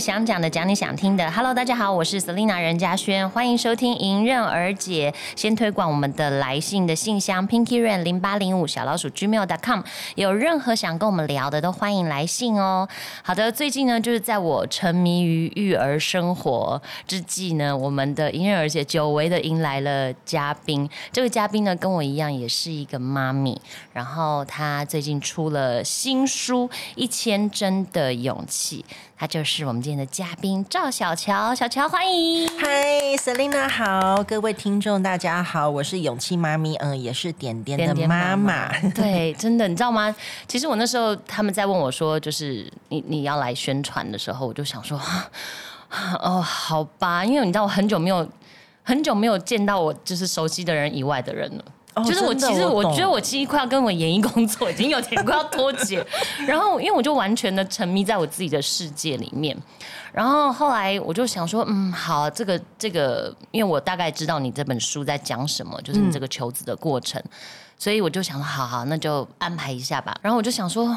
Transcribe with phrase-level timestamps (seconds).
[0.00, 1.30] 想讲的，讲你想听的。
[1.30, 5.12] Hello，大家好，我是 Selina 任嘉轩，欢迎收听迎刃而解。
[5.36, 9.82] 先推广我们的来信的信箱 Pinky ran 零八零五小老鼠 Gmail.com，
[10.14, 12.88] 有任何想跟我们聊的，都欢迎来信哦。
[13.22, 20.88] 好的，最近呢，就是在我沉迷于育儿生活之际呢，我们的迎刃而解久违的迎来了嘉宾。
[21.12, 23.60] 这个嘉宾呢，跟我一样也是一个妈咪，
[23.92, 28.82] 然后她最近出了新书《一千帧的勇气》。
[29.20, 32.48] 他就是我们今天的嘉宾赵小乔，小乔欢迎。
[32.58, 38.72] 嗨，Selina 好，各位听众大家好，我是勇气妈咪，嗯，也是点点的妈妈。
[38.94, 40.16] 对，真的，你知道吗？
[40.48, 44.98] 其实我那时候他们在问我说，就是你你要来宣传的时候，我就想说，
[46.22, 48.26] 哦，好吧，因为你知道我很久没有
[48.82, 51.64] 很久没有见到我就是熟悉的人以外的人了。
[52.06, 56.04] 就是我其实我觉得我其实快要跟我演艺工作已经有点快要脱节，
[56.46, 59.56] 然后因为我就完全的沉迷在我自己的世界里面，
[60.12, 67.22] 然后后来我就想说，嗯，好，这个这个，因为我大概知道你这本书在讲什么，就是你这个求子的过程，
[67.76, 70.16] 所以我就想，好好，那就安排一下吧。
[70.22, 70.96] 然后我就想说。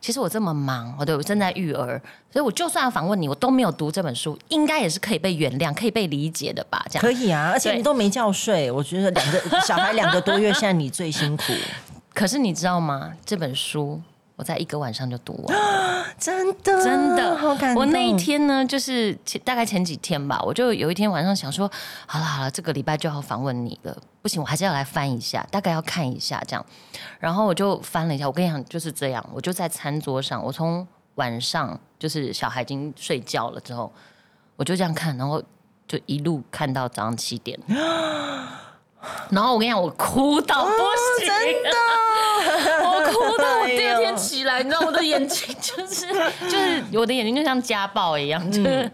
[0.00, 2.00] 其实我这么忙，我对我正在育儿，
[2.32, 6.84] 所以我就算要访问你，我都没有读这本书，应该也是可以被原谅、可以被理解的吧？
[6.90, 11.44] 这样可以啊，而且你都没觉睡，我觉得两个 小孩两个多月，现在你最辛苦。
[12.14, 13.12] 可是你知道吗？
[13.24, 14.00] 这本书。
[14.36, 15.56] 我在一个晚上就读完，
[16.20, 17.82] 真的真的好感动。
[17.82, 21.70] 我那一天呢，就是前大概前几天吧，我就有一天晚上想说，
[22.06, 26.64] 好了好了，这个礼拜就要访问你了，不行，我还是要来翻一下，大概要看一下这样。
[27.18, 33.90] 然后我就翻了一下，我跟你讲就是这样，我就在餐桌上，我从晚上就是小孩已经睡觉了之后，
[34.56, 35.42] 我就这样看，然后
[35.88, 37.58] 就一路看到早上七点。
[39.30, 40.70] 然后我跟你讲，我哭到不
[41.20, 41.70] 行，真的，
[42.75, 42.75] 我
[43.12, 46.06] 哭到我第二天起来，你知道我的眼睛就是
[46.50, 48.90] 就是我的眼睛就像家暴一样，就是。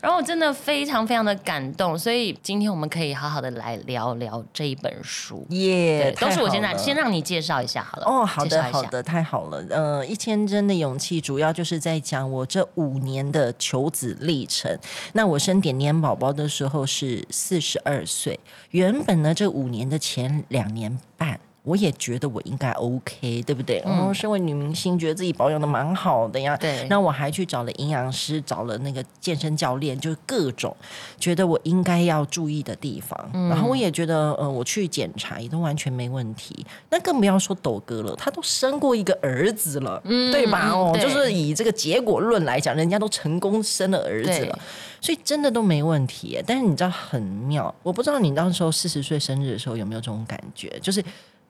[0.00, 5.46] 然后我真的非常非常的感动，所以今天我们可以好好的来聊聊这一本书。
[5.48, 8.04] 耶，都是我现在先让你介绍一下好了。
[8.06, 9.64] 哦，好的，好的，太好了。
[9.70, 14.78] 呃，一千帧的勇气主要就是在讲我这五年的求子历程。
[15.14, 18.38] 那我生点点宝宝的时候是四十二岁，
[18.72, 21.40] 原本呢这五年的前两年半。
[21.64, 23.82] 我也觉得我应该 OK，对不对？
[23.86, 26.54] 嗯，身为女明星，觉得自己保养的蛮好的呀。
[26.58, 26.86] 对。
[26.90, 30.76] 那我还去找了营养师，找了那个健身教练，就是各种
[31.18, 33.18] 觉得我应该要注意的地方。
[33.32, 33.48] 嗯。
[33.48, 36.66] 然后我也觉得，呃，我去检查也都完全没问题。
[36.90, 40.68] 那更不要说斗哥了，他都生过一个儿子了，对吧？
[40.68, 44.58] 哦，就是以这个结果论来讲，人家都成功生了儿子了，
[45.00, 46.38] 所以真的都没问题。
[46.46, 51.02] 但是你知道很妙，我不知道你到时候四十岁生日的时候有没有这种感觉，就是。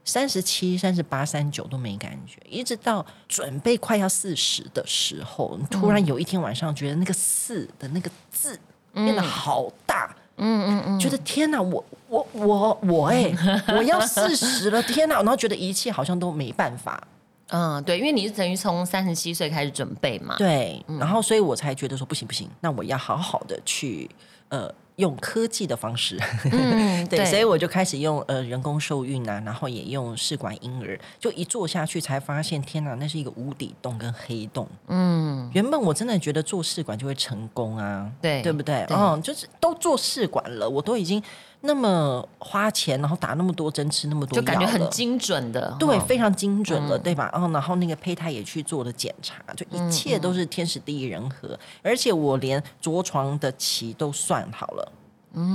[0.04, 8.58] 三十七、三十八、三九都没感觉，一直到准备快要四十的时候，突然有一天晚上，觉得那个四的那个字
[8.92, 13.32] 变得好大，嗯嗯嗯，觉得天哪，我我我我哎，
[13.76, 17.02] 我要四十了，天哪，然后觉得一切好像都没办法，
[17.48, 24.10] 嗯，对，因为你是等于从三十七岁开始准备嘛，对，然后所以我才觉得说不行不行，那我要好好的去
[24.50, 24.72] 呃。
[24.96, 26.18] 用科技的方式，
[27.10, 34.68] 对，所以我就开始用呃人工受孕啊，然后也用试管婴儿，就一做下去才发现，天哪，那是一个无底洞跟黑洞。
[34.88, 38.86] 嗯，原本我真的觉得做试管就会成功啊，对，对不对？
[38.90, 41.22] 嗯，就是都做试管了，我都已经。
[41.66, 47.30] 那么花钱，然后打那么多针，吃那么多，就感觉很精准的，对，非常精准的，对吧？
[47.32, 54.92] 哦，然后那个胚胎也去做了检查，就一切都是天时地利人和，而且我连着床的期都算好了，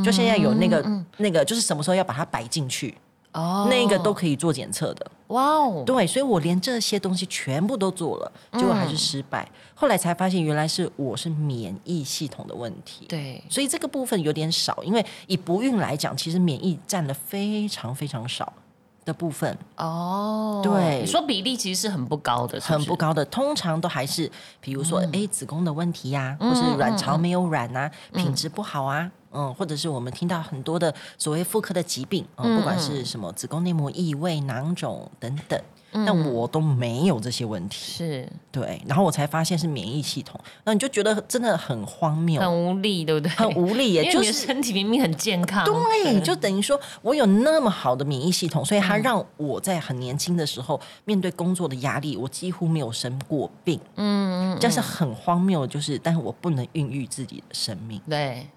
[0.03, 0.83] 就现在有那个
[1.17, 2.95] 那个，就是什么时候要把它摆进去。
[3.33, 9.47] 哦，那个都可以做检测的，哇哦，对，所以我连这些东西全部都做了，结果还是失败。
[9.75, 13.05] 后来才发现，原来是我是免疫系统的问题。
[13.07, 18.51] 对，所以这个部分有点少，因为以不孕来讲，其实免疫占的非常非常少
[19.05, 19.57] 的部分。
[19.77, 29.09] 哦，对，你说比例其实是很不高的，很不高的，通常都还是比如说，哎，子宫的问题呀，或是卵巢没有卵啊，品质不好啊。
[29.31, 38.29] 嗯，或者是我们听到很多的所谓妇科的疾病，嗯，不管是什么子宫内膜异位、囊肿等等，但我都没有这些问题，是。
[38.51, 43.29] 对，然后我才发现是免疫系统，那你就觉得真的很荒谬，很无力，对不对？
[43.29, 58.47] 很无力，也就是身体明明很健康，对，就等于说我有那么好的免疫系统，所以它让我在很年轻的时候面对工作的压力，我几乎没有生过病，嗯，但是很荒谬，就是但是我不能孕育自己的生命，对。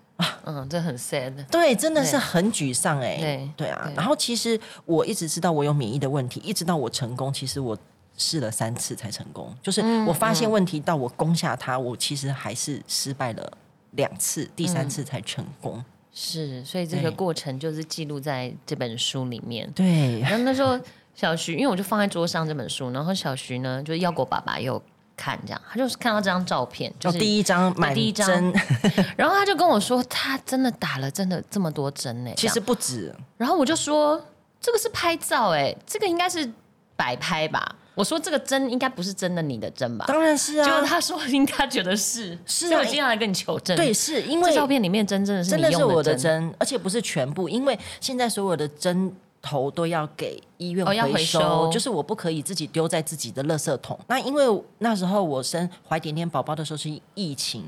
[0.45, 1.33] 嗯，这很 sad。
[1.47, 3.17] 对，真的是很沮丧哎。
[3.19, 3.91] 对，对啊。
[3.97, 7.77] 然后其实我一直知道我有免疫的问题，一直到我成功，其实我
[8.17, 9.55] 试了三次才成功。
[9.63, 13.53] 就是嗯我发现问题到我攻下它，我其实还是失败了
[13.93, 15.83] 两次，第三次才成功。
[16.13, 19.71] 是，所以这个对过程就是记录在这本书里面。
[19.73, 20.79] 对，然后那时候
[21.15, 24.83] 小徐，因为我就放在桌上这本书，然后小徐呢，就是要果爸爸也有
[25.17, 28.53] 看这样，他就是看到这张照片，就哦，是第一张满第一张针，
[29.17, 32.31] 然后他就跟我说，他真的打了真的这么多针呢。
[32.37, 33.15] 其实不止。
[33.37, 34.21] 然后我就说，
[34.61, 36.51] 这个是拍照哎，这个应该是
[36.97, 37.77] 摆拍吧。
[37.95, 40.07] 我说这个针应该不是真的你的针吧？
[40.09, 40.65] 当然是啊。
[40.67, 43.77] 就是，他说应该觉得是，是啊所以我经常来跟你求证。
[43.77, 53.99] 对，，是因为照片里面针真的是你用真的是我的，针，而且不是全部，因为现在所有的针头都要给医院回回收，就是我不可以自己丢在自己的垃圾桶。
[54.07, 54.45] 那因为
[54.79, 57.65] 那时候我生怀点点宝宝的时候是疫情，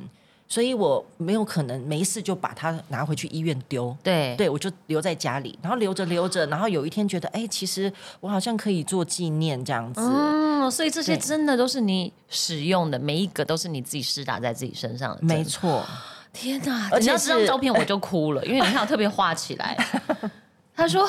[0.48, 3.94] 所以我没有可能没事就把它拿回去医院丢。
[4.02, 10.00] 对对，我就留在家里，然后留着留着，然后有一天觉得，哎，其实我好像可以做纪念这样子。
[10.00, 15.18] 嗯，所以这些真的都是你使用的，每一个都是你自己施打在自己身上的。
[15.22, 15.84] 没错，
[16.32, 16.88] 天哪！
[16.92, 19.76] 而且这张照片我就哭了，因为你看我特别画起来。
[20.76, 21.08] 他说，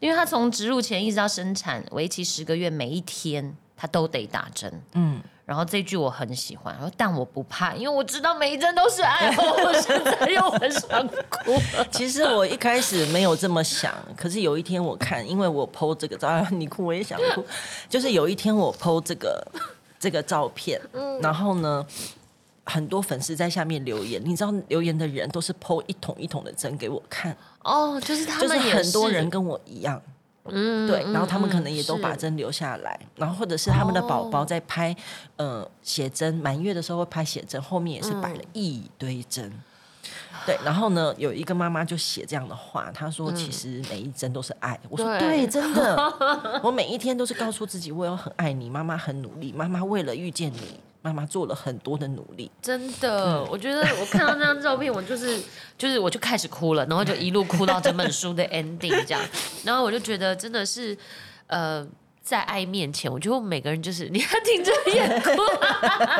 [0.00, 4.82] 因为他从植入前一直到生产，为期十个月，每一天他都得打针。
[4.92, 9.34] 嗯，然后这句我很喜欢，然后但我不怕，因为我知道每一针都是爱。
[9.36, 11.60] 我现在又很想哭。
[11.90, 17.44] 其实我一开始没有这么想，可是有一天我看，因为我 PO 这个照，啊你哭我也想哭。
[17.88, 19.44] 就是有一天我 PO 这个
[19.98, 21.84] 这个照片，嗯然后呢，
[22.68, 30.00] 很多粉丝在下面留言，你知道留言的人都是 PO 一桶一桶的针给我看，哦，就是他就是们也很多人跟我一样。
[30.50, 34.96] 嗯对，然后他们可嗯能也都把针留下来，然后或者是他们的宝宝哦在拍、
[35.36, 39.52] 呃写真，满月的时候会拍写真，后面也是摆了嗯一堆针。
[40.46, 44.78] 对，然后呢，有一个妈妈就写这样的话，她说：“其实每一针都是爱。
[44.88, 45.28] 我说：“嗯对。
[45.28, 46.14] 对，真的，
[46.64, 52.50] 我每一天都是告诉自己，我有很爱你，妈妈很努力，妈妈为了遇见你，妈妈做了很多的努力。
[52.60, 55.40] 真的，我觉得我看到那张照片，我就是
[55.78, 59.22] 就是我就开始哭了，然后就一路哭到整本书的 ending 这样，
[59.64, 60.96] 然后我就觉得真的是
[61.46, 61.86] 呃。
[62.28, 65.30] 在爱面前，我觉得每个人就是， 你看听着也哭，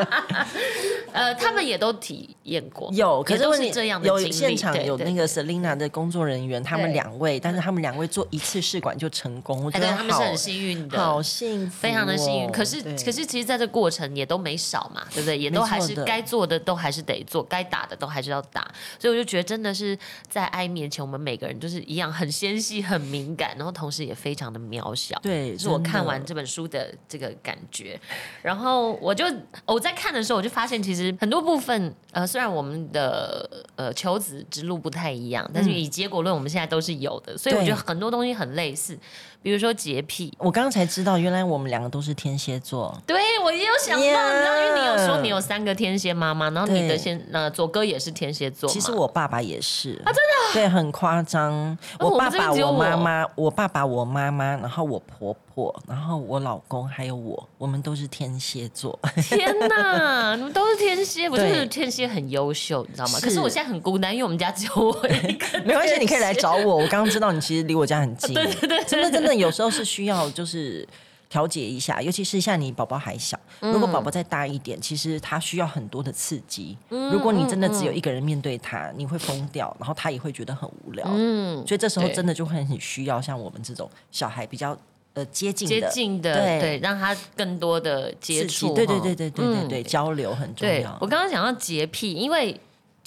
[1.13, 12.51] 呃，他们也都体验过，有，可是问题是这样的有现场有那个 Selina 的工作人员，他们两位，但是他们两位做一次试管就成功，我觉得他们是很幸运的，好幸福、哦，非常的幸运。
[12.51, 15.37] 可是可是，其实在这过程也都没少嘛，对不对？
[15.37, 18.67] 也都还是该做的都还是得做，该打的都还是要打。
[18.99, 19.99] 所以我就觉得真的是
[20.31, 25.19] 在爱面前，我们每个人就是一样很纤细、很敏感，然后同时也非常的渺小。
[25.23, 28.01] 对，是我真的看完这本书的这个感觉，
[28.43, 29.25] 然后我就
[29.65, 38.97] 我在看的时候，我就发现其实很多部分，呃，虽然我们的呃求子之路不太一样，但是以结果论，我们现在都是有的，所以我觉得很多东西很类似，
[39.43, 42.97] 比如说洁癖，我刚刚才知道，原来我们两个都是天蝎座。
[43.07, 44.15] 对，我也有想到你知
[44.45, 51.53] 道，因为你有说你有三个天蝎妈妈，然后你的对先呃左哥也是天蝎座，其实我爸爸也是啊，真的，对，很夸张。
[51.99, 58.99] 哦我爸爸、我妈妈、我爸爸、我妈妈，然后我婆婆，然后我老公，还有我，我们都是天蝎座。
[59.29, 63.19] 天哪， 你们都是天蝎，我就对是天蝎很优秀，你知道吗？
[63.23, 66.77] 可是我现在很孤单，因为我们家只有我一个， 没关系，你可以来找我。
[66.77, 70.87] 我刚刚知道你其实离我家很近， 对对对真的真的有时候是需要就是。
[71.31, 76.75] 调节一下，尤其是像你宝宝还小，如果宝宝再大一点，其实他需要很多的刺激。
[76.89, 81.05] 如果你真的只有一个人面对他，你会疯掉，然后他也会觉得很无聊。
[81.11, 84.75] 嗯，所以这时候真的就会很需要像我们这种小孩比较
[85.13, 90.97] 呃接近接的近的，对对，让他更多的接触，哈对对对对对对嗯对，交流很重对要。
[90.99, 92.59] 我刚刚讲到洁癖，因为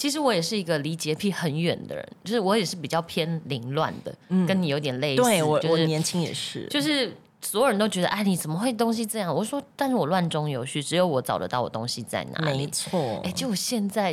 [0.02, 4.12] 其实我也是一个离洁癖很远的人，就是我也是比较偏凌乱的，
[4.48, 5.22] 跟你有点类似。
[5.22, 9.32] 嗯对我就是我年轻也是，就是所有人都觉得，哎，你怎么会东西这样？
[9.32, 12.66] 我说，但是我乱中有序，只有我找得到我东西在哪没里。
[12.66, 13.20] 错。
[13.22, 14.12] 哎，结果现在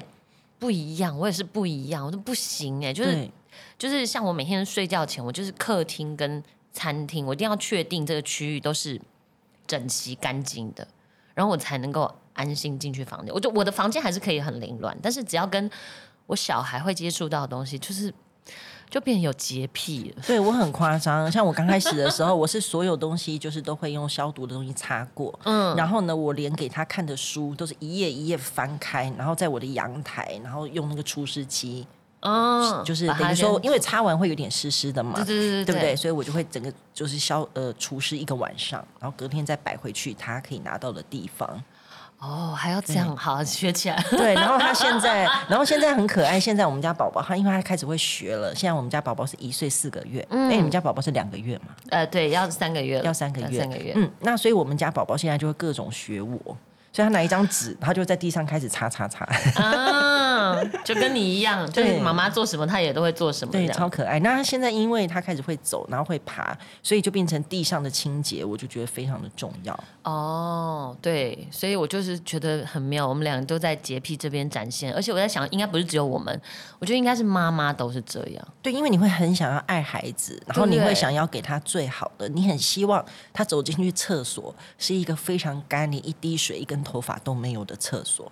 [0.59, 3.27] 不一样，我也是不一样，我说不行哎，就是
[3.79, 9.01] 就是像我每天睡觉前，我就是客厅跟餐厅，我一定要确定这个区域都是
[9.65, 10.87] 整齐干净的，
[11.33, 13.33] 然后我才能够安心进去房间。
[13.33, 15.69] 我就我的房间还是可以很凌乱，但是只要跟
[16.27, 18.13] 我小孩会接触到的东西，就是
[18.89, 20.23] 就变得有洁癖了。
[20.25, 31.85] 对我很夸张，像我刚开始的时候， 我是所有东西就是都会用消毒的东西擦过，嗯，然后呢，我连给他看的书都是一页一页翻开，然后在我的阳台，然后用那个除湿机，
[32.21, 35.91] 嗯，就是等于说，因为擦完会有点湿湿的嘛，对对对对不对？
[35.91, 35.95] 对？
[35.95, 41.63] 所以我就会整个就是消呃除湿一个晚上，然后隔天再摆回去他可以拿到的地方。
[42.19, 43.95] 哦，还要这样，好学起来。
[44.11, 46.39] 对，然后他现在， 然后现在很可爱。
[46.39, 48.53] 现在我们家宝宝，他因为他开始会学了。
[48.53, 51.67] 现在我们家宝宝是一岁四个月，哎，你们家宝宝是两个月嘛？
[51.89, 53.93] 呃，对，要三个月，要三个月，三个月。
[53.95, 56.57] 嗯，那所以我们家宝宝现在就会各种学我。
[56.99, 59.23] 所以他拿一张纸，他就在地上开始擦擦擦，
[59.63, 64.19] 啊，就跟你一样，就是妈妈做什么，他也都会做什么，对，超可爱。
[64.19, 66.53] 那他现在因为他开始会走，然后会爬，
[66.83, 69.79] 所以就变成地上的清洁，我就觉得非常的重要。
[70.03, 76.41] 哦，对，所以我就是觉得很妙，我们两个都在洁癖这边展现，而且我在想，应该不是只有我们，
[76.79, 78.47] 我觉得应该是妈妈都是这样。
[78.61, 86.83] 对，因为你会很想要爱孩子，然后你会想要给他最好的，你很希望他走进去厕所是一个非常干，你一滴水一根。
[86.89, 88.31] 头发都没有的厕所，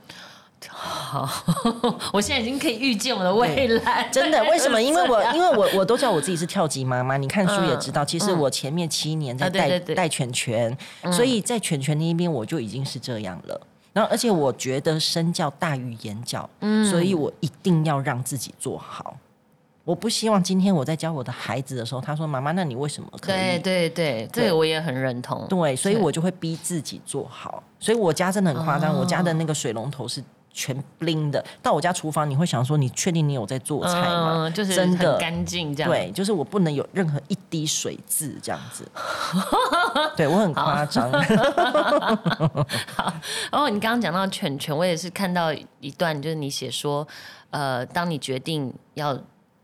[0.68, 1.30] 好，
[2.12, 4.10] 我现在已经可以预见我的未来。
[4.12, 4.44] 真的？
[4.46, 4.82] 为什么？
[4.82, 7.18] 因为我 因为我我都叫我自己是跳级妈妈。
[7.18, 10.76] 你看书也知道，其实我前面七年在带带犬犬，
[11.12, 13.62] 所以在犬犬那一边我就已经是这样了。
[13.94, 16.50] 然后，而且我觉得身教大于言教，
[16.90, 19.16] 所以我一定要让自己做好。
[19.88, 25.48] 我不希望今天我在教我的孩子的时候，他说：“妈妈，那你为什么可以？”对对对，这个我也很认同。
[25.48, 27.64] 对，所以我就会逼自己做好。
[27.80, 31.42] 所以我家真的很夸张，我家的那个水龙头是全 bling 的。
[31.62, 35.90] 到我家厨房，你会想说：“你确定你有在做菜吗？”就是真的干净这样。
[35.90, 38.86] 对，就是我不能有任何一滴水渍这样子。
[40.18, 41.10] 对我很夸张。
[42.94, 43.14] 好，
[43.50, 47.08] 然后你刚刚讲到犬犬，我也是看到一段，就是你写说，
[47.52, 49.18] 呃，当你决定要。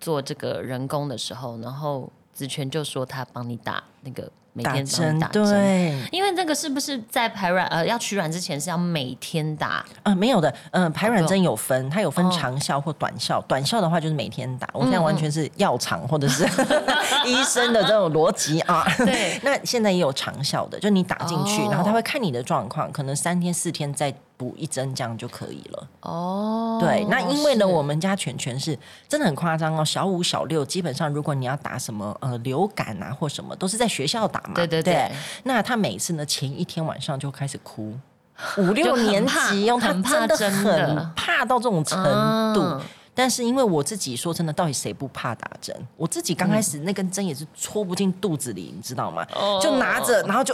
[0.04, 10.14] 做这个人工的时候，然后子权就说他帮你打那个每天针，对，因为那个是不是在排卵呃要取卵之前是要每天打呃？
[10.14, 14.68] 没有的，嗯，排卵针有分，它有分长效或短效，短效的话就是每天打。
[14.74, 16.44] 我现在完全是药厂或者是
[17.26, 18.86] 医生的这种逻辑啊。
[18.98, 24.14] 对， 那现在也有长效的，就你打进去，然后他会看你的状况，可能三天四天再。
[24.44, 25.88] 补一针这样就可以了。
[26.02, 29.86] 哦，对，那因为呢，我们家犬犬是真的很夸张哦。
[29.86, 34.52] 小五、小六，基本上如果你要打什么呃流感啊或什么，都是在学校打嘛。
[34.56, 35.10] 对对对。
[35.44, 37.98] 那他每次呢，前一天晚上就开始哭，
[38.58, 42.82] 五六年级，用他真的很怕到这种程度。
[43.16, 45.74] 但是因为我自己说真的，到底谁不怕打针？
[45.96, 49.26] 我自己刚开始那根针也是戳不进肚子里，你知道吗？
[49.62, 50.54] 就拿着，然后就。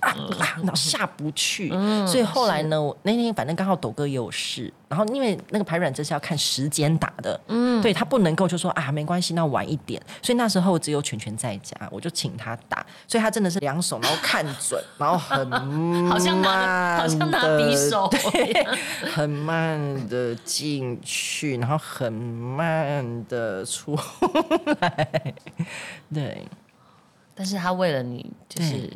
[0.00, 0.14] 啊，
[0.58, 1.68] 然后下不去，
[2.06, 15.50] 所以后来呢，我那天反正刚好斗哥也有事，然后因为那个排卵针是要看时间打的，嗯，对他不能够就说啊没关系，那晚一点，所以那时候只有全全在家，我就请他打，所以他真的是两手，然后看准，然后很
[16.08, 18.66] 好像拿好像拿匕首，对，
[19.12, 23.98] 很慢的进去，然后很慢的出
[24.80, 25.34] 来，
[26.12, 26.46] 对，
[27.34, 28.90] 但是他为了你就是。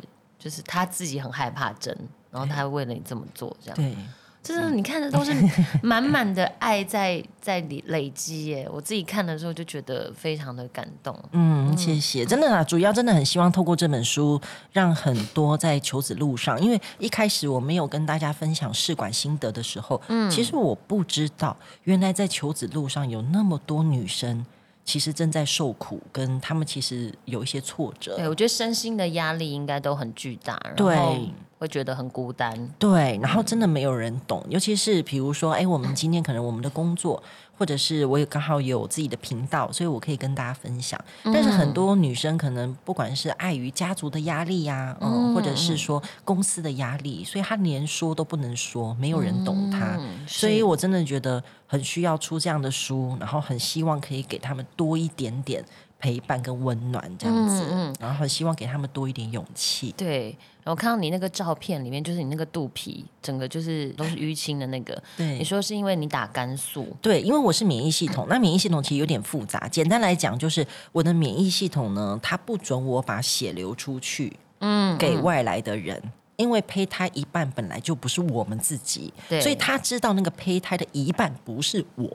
[0.45, 1.97] 就是他自己很害怕针，
[2.29, 3.95] 然后他为了你这么做，这样对，
[4.43, 5.33] 就是你看的都是
[5.81, 8.69] 满满的爱在在累累积耶。
[8.71, 11.19] 我自己看的时候就觉得非常的感动。
[11.31, 14.39] 嗯，谢谢，真的啊，主要真的很希望透过这本书，
[14.71, 24.45] 让很多在求子路上，因为一开始我没有跟大家分享试管心得的时候，嗯，其实我不知道，原来在求子路上有那么多女生。
[24.85, 28.15] 其实正在受苦，跟他们其实有一些挫折。
[28.15, 31.17] 对，我觉得身心的压力应该都很巨大，然后
[31.57, 32.69] 会觉得很孤单。
[32.77, 37.21] 对，然后真的没有人懂，尤其是比如说，哎，我们今天可能我们的工作。
[37.57, 40.99] 或者是我也刚好有自己的频道，所以我可以跟大家分享。
[41.23, 49.99] 但是很多女生可能不管是碍于家族的压力呀，嗯，或者是说公司的压力，所以她连说都不能说，没有人懂她。
[50.27, 55.63] 所以我真的觉得很需要出这样的书，然后很希望可以给他们多一点点。
[55.99, 59.93] 陪伴跟温暖这样子，然后希望给他们多一点勇气。
[59.97, 65.01] 对，然后看到你那个照片里面，就是你那个肚皮，整个就是都是淤青的那个。
[65.17, 66.95] 对，你说是因为你打肝素？
[67.01, 69.67] 对，因为我是免疫系统， 那免疫系统其实有点复杂。
[69.67, 76.01] 简单来讲，就是我的免疫系统呢，它不准我把血流出去，嗯，给外来的人。
[76.37, 82.09] 因为胚胎一半本来就不是我们自己，所以他知道那个胚胎的一半不是我，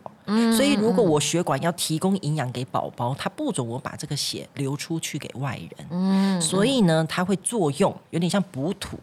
[0.54, 8.98] 所以如果我血管要提供营养给宝宝，他不准我把这个血流出去给外人，所以呢，他会作用有点像补土，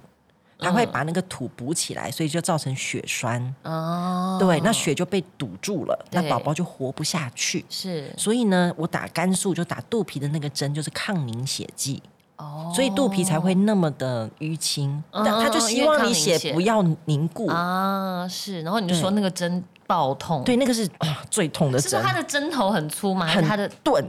[0.59, 12.01] 他会把那个土补起来，所以就造成血栓哦，对，那血就被堵住了，那宝宝就活不下去，是，所以呢，我打肝素就打肚皮的那个针就是抗凝血剂。
[12.37, 18.27] 哦，所以肚皮才会那么的淤青，但他就希望你血不要凝固啊。
[18.27, 20.87] 是，然后你就说那个针爆痛，对，那个是
[21.29, 21.89] 最痛的针。
[21.89, 23.25] 是它的针头很粗吗？
[23.25, 24.03] 还是它的钝？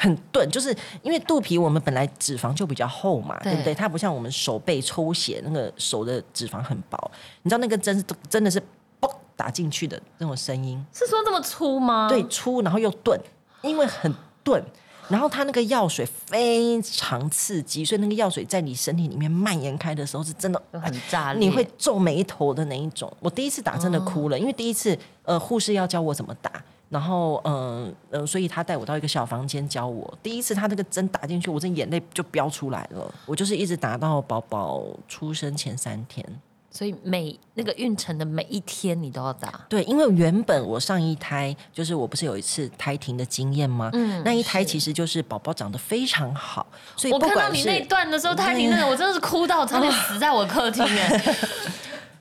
[0.00, 3.74] 很钝，就是因为肚皮我们本来脂肪就比较厚嘛，对对不对？
[3.74, 7.10] 它不像我们手背抽血那个手的脂肪很薄，
[7.42, 8.60] 你知道那个针是真的是
[9.00, 12.08] 嘣打进去的那种声音，是说这么粗吗？
[12.08, 13.20] 对，粗然后又钝，
[13.62, 14.14] 因为很
[14.44, 14.62] 钝。
[15.08, 21.48] 然后它那个药水非常刺激，所以那个药水在你身体里面蔓延开的时候，是真的很炸裂。
[21.48, 23.10] 你会皱眉头的那一种。
[23.20, 26.52] 我第一次打真的哭了，因为第一次呃护士要教我怎么打，
[26.88, 30.18] 然后嗯呃所以他带我到一个小房间教我。
[30.22, 33.14] 第一次他那个针打进去，我这眼泪就飙出来了。
[33.24, 36.24] 我就是一直打到宝宝出生前三天。
[36.70, 39.60] 所以每那个孕程的每一天你都要打。
[39.68, 43.90] 对，因为原本我上一胎就是我不是有一次胎停的经验吗？
[43.94, 51.36] 嗯，那一胎其实就是宝宝长得非常好，所以我看到你那段的时候，胎停那个，我真的是哭到差点死在我客厅哎。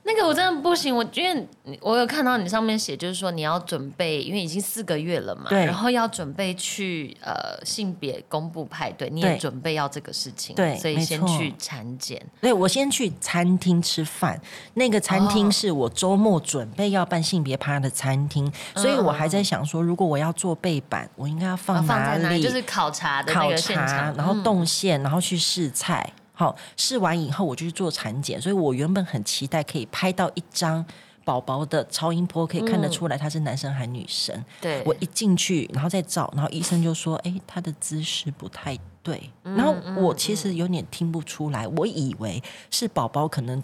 [0.08, 1.48] 那个我真的不行，我因为
[1.82, 14.40] 我有看到你上面写，就是说你要准备，因为已经四个月了嘛，对然后要准备去呃性别公布派对，你也准备要这个事情，对所以先去产检，对，我先去餐厅吃饭，
[14.76, 22.42] 那个餐厅哦是我周末准备要办性别趴的餐厅，所以我还在想说，如果我要做背板，我应该要然放在哪里？
[22.42, 26.14] 就是考察的那考个现察场，，然后嗯动线，然后去试菜。
[26.38, 30.86] 好，试完以后我就去做产检，所以我原本很期待可以拍到一张
[31.26, 34.46] 宝宝的超音波，可以看得出来他是男生还女生。
[34.62, 43.62] 对，我一进去，然后再照，然后医生就说：“哎，他的姿势不太对。”嗯然后我其实有点听不出来，我以为是宝宝可能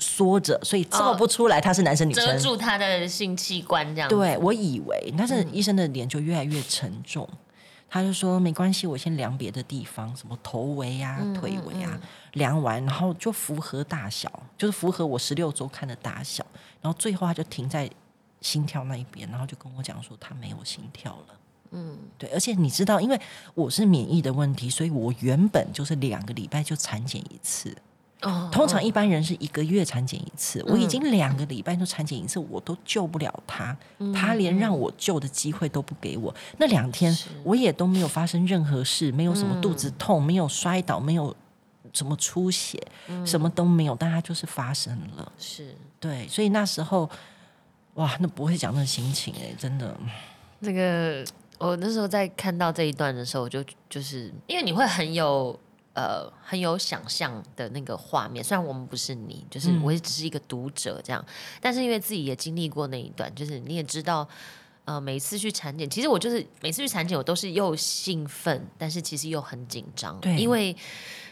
[0.00, 2.26] 缩着，所以照不出来他是男生女生。
[2.26, 4.16] 遮住他的性器官这样子。
[4.16, 7.26] 对，我以为，但是医生的脸就越来越沉重。
[7.88, 11.98] 他就说没关系，我先量别的地方，什么头围啊、腿围啊，
[12.32, 16.44] 量完然后就符合大小，就是符合我十六周看的大小。
[16.82, 17.90] 然后最后他就停在
[18.40, 21.34] 心跳那一边，然后就跟我讲说他没有心跳了。
[21.70, 23.20] 嗯，对，而且你知道，因为
[23.54, 27.76] 我是免疫的问题，所以我原本就是两个礼拜就产检一次。
[28.26, 33.76] 哦通常一般人是一个月产检一次，我已经两个礼拜就产检一次，我都救不了他，
[34.14, 36.34] 他连让我救的机会都不给我。
[36.58, 41.34] 那两天我也都没有发生任何事，没有什么肚子痛，没有摔倒，没有
[41.92, 42.80] 什么出血，
[43.24, 45.32] 什么都没有，但他就是发生了。
[45.38, 45.74] 是。
[45.98, 47.08] 对，所以那时候，
[47.94, 49.96] 哇，那不会讲那心情哎、真的。
[50.58, 51.24] 那个，
[51.58, 55.58] 我那时候在看到这一段的时候，我就就是因为你会很有
[55.96, 59.82] 呃很有想象的那个画面，虽然我们不是你，就是嗯。
[59.82, 61.26] 我也只是一个读者这样，
[61.60, 64.28] 但是因为自己也经历过那一段，就是你也知道。
[64.86, 70.36] 呃，每次去产检，其实我就是每次去产检，我都是又兴奋，但是其实又很紧张，对。
[70.36, 70.72] 因为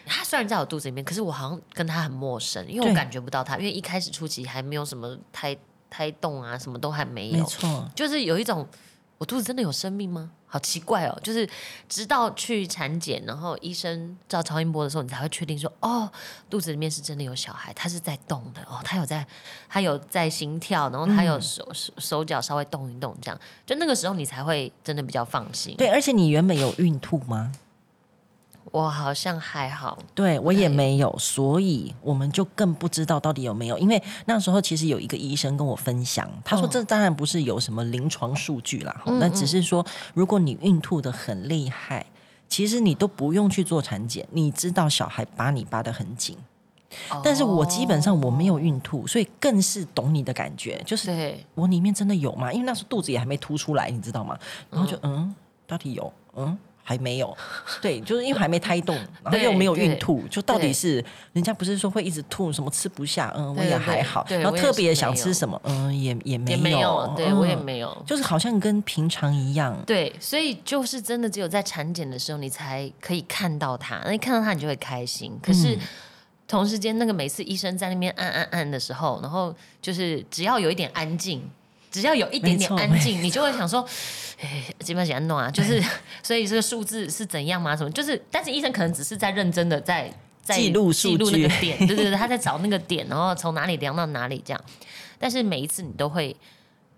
[0.05, 5.57] 他虽然在我肚子里面，可是我好像跟他很陌生，因为我感觉不到他，因为一开始初期还没有什么胎
[5.88, 8.66] 胎动啊，什么都还没有，没错，就是有一种
[9.18, 10.31] 我肚子真的有生命吗？
[10.46, 11.18] 好奇怪哦！
[11.20, 11.48] 就是
[11.88, 16.09] 直到去产检，然后医生照超音波的时候，你才会确定说，哦，
[16.48, 19.27] 肚子里面是真的有小孩，他是在动的哦，他有在，
[19.68, 25.74] 他有在心跳，然后他有手、手手脚稍微动一动，这样，就那个时候你才会真的比较放心。
[25.77, 27.50] 对，而且你原本有孕吐吗？
[28.72, 33.79] 我好像还好，对我也没有，所以我们就更不知道到底有没有。
[33.79, 42.05] 因为那时候其实有一个医生跟我分享，他说哦这当然不是有什么临床数据啦，嗯那、只是说如果你孕吐的很厉害，
[42.48, 46.37] 其实你都不用去做产检，你知道小孩把你扒得很紧。
[47.22, 52.53] 但是我基本上我没有孕吐，所以更是懂你的感觉，就是，我里面真的有吗？
[52.53, 54.38] 因为那时候肚子也还没凸出来，你知道吗？
[54.70, 55.35] 然后就嗯，
[55.66, 56.57] 到底有嗯。
[56.87, 57.37] 还没有，
[57.81, 58.94] 对，就是因为还没胎动，
[59.25, 68.05] 然后又没有孕吐，就到底是人家不是说会一直吐，什么吃不下，嗯，我也还好，然后特别想吃什么，嗯，也也没有，对嗯我也没有。
[68.07, 74.01] 就是好像跟平常一样，对，所以就是真的只有在产检的时候，你才可以看到他。
[74.05, 75.33] 那你看到他，你就会开心。
[75.42, 75.79] 可嗯是、
[76.47, 81.42] 同时间，那个每次医生在那边按按按的时候，然后就是只要有一点安静，
[81.94, 83.87] 只要有一点点安静，你就会想说，
[84.40, 85.83] 哎，基本上弄啊，就是
[86.22, 87.76] 所以这个数字是怎样吗？
[87.76, 87.90] 什么？
[87.92, 90.12] 就是，但是医生可能只是在认真的在。
[90.42, 94.61] 在记录记录那个点，对对对，他在找那个点，然后从哪里量到哪里这样。
[95.18, 96.37] 但是每一次你都会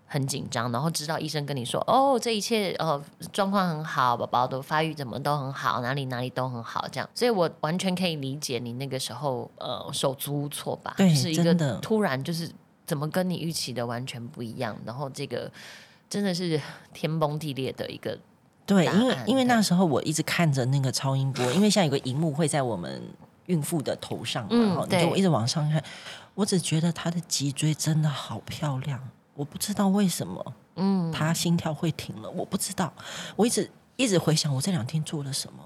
[0.05, 12.51] 很紧张，然后知道医生跟你说，哦，这一切呃状况很好，宝宝的发育怎么都很好，哪里哪里都很好，这样，所以我完全可以理解你那个时候呃手足无措吧，对就是一个突然就是
[12.87, 15.51] 怎么跟你预期的完全不一样，然后这个
[16.09, 16.59] 真的是
[16.93, 18.17] 天崩地裂的一个
[18.65, 23.01] 对，因为因为那时候我一直看着那个超音波，因为像有个荧幕会在我们
[23.45, 25.83] 孕妇的头上嘛，嗯对哈你就一直往上看，
[26.33, 29.01] 我只觉得她的脊椎真的好漂亮，
[29.35, 32.91] 我不知道为什么，嗯，她心跳会停了，我不知道，
[33.35, 35.59] 我一直一直回想我这两天做了什么，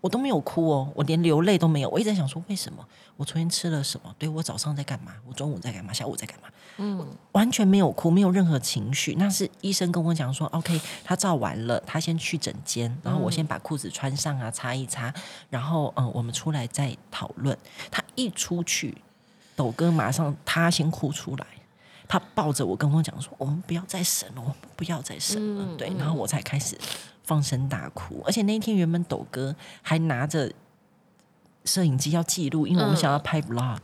[0.00, 1.88] 我都没有哭哦，我连流泪都没有。
[1.88, 2.86] 我一直在想说，为什么
[3.16, 4.14] 我昨天吃了什么？
[4.18, 5.12] 对我早上在干嘛？
[5.26, 5.92] 我中午在干嘛？
[5.92, 6.48] 下午在干嘛？
[6.78, 9.14] 嗯，完全没有哭，没有任何情绪。
[9.18, 15.12] 那是医生跟我讲说，OK，他照完了，他先去诊间，然后我先把裤子穿上啊，擦一擦，
[15.48, 17.56] 然后嗯，我们出来再讨论。
[17.90, 18.96] 他一出去，
[19.54, 21.46] 抖哥马上他先哭出来。
[22.08, 26.78] 他抱着我跟我讲说：“我们不要再审了，我们不要再审了。”对，然后我才开始
[27.24, 28.22] 放声大哭。
[28.24, 30.52] 而且那一天原本抖哥还拿着
[31.64, 33.80] 摄影机要记录，因为我们想要拍 vlog。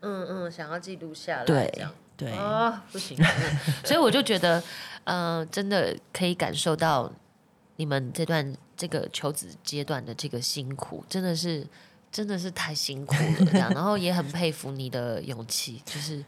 [0.00, 1.44] 嗯嗯，想要记录下来。
[1.44, 3.16] 对对啊，不行。
[3.84, 4.62] 所以我就觉得，
[5.04, 7.10] 呃，真的可以感受到
[7.76, 11.66] 你们这段这个求子阶段的这个辛苦，真的是
[12.10, 13.46] 真的是太辛苦了。
[13.52, 16.24] 这样， 然后也很佩服你的勇气，就是。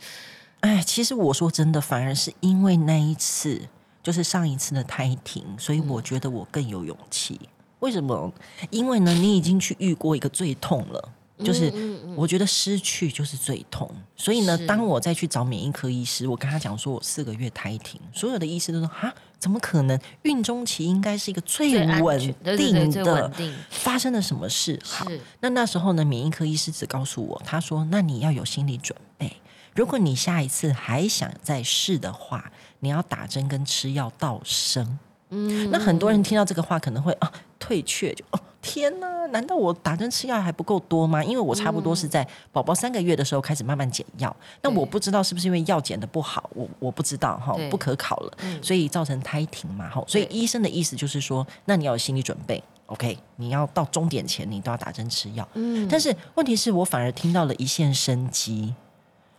[0.61, 3.69] 哎，其实我说真的，反而是因为那一次，
[4.03, 7.41] 就是上一次的胎停，所以我觉得我更有勇气。
[7.79, 8.33] 为什么？
[8.71, 11.13] 因为呢，你已经去遇过一个最痛了，
[11.45, 11.73] 就是
[12.17, 13.91] 我觉得失去就是最痛。
[14.17, 19.99] 所以呢，当我再去找免疫科医师，我跟他讲说我四个月胎停，所有的医师都说啊，怎么可能？
[20.23, 22.21] 孕中期应该是一个最稳
[22.57, 23.33] 定的，
[23.71, 24.79] 发生了什么事？
[24.85, 25.07] 好，
[25.41, 29.33] 那那时候呢，免疫科医师只告诉我，他说，那你要有心理准备。
[29.75, 34.99] 如果你下一次还想再试的话，你要打针跟吃药到生。
[35.31, 41.23] 嗯，那很多人听到这个话可能会啊退却，就哦天哪，难道我打针吃药还不够多吗？
[41.23, 50.03] 因为我差不多是在宝宝三个月的时候开始慢慢减药，那我不知道是不是因为药减的不好，我我不知道哈，不可考了，所以造成胎停嘛哈。
[50.07, 55.49] 所以医生的意思就是说，那你要有心理准备，OK，你要到终点前你都要打针吃药。
[55.55, 58.75] 嗯，但是问题是我反而听到了一线生机。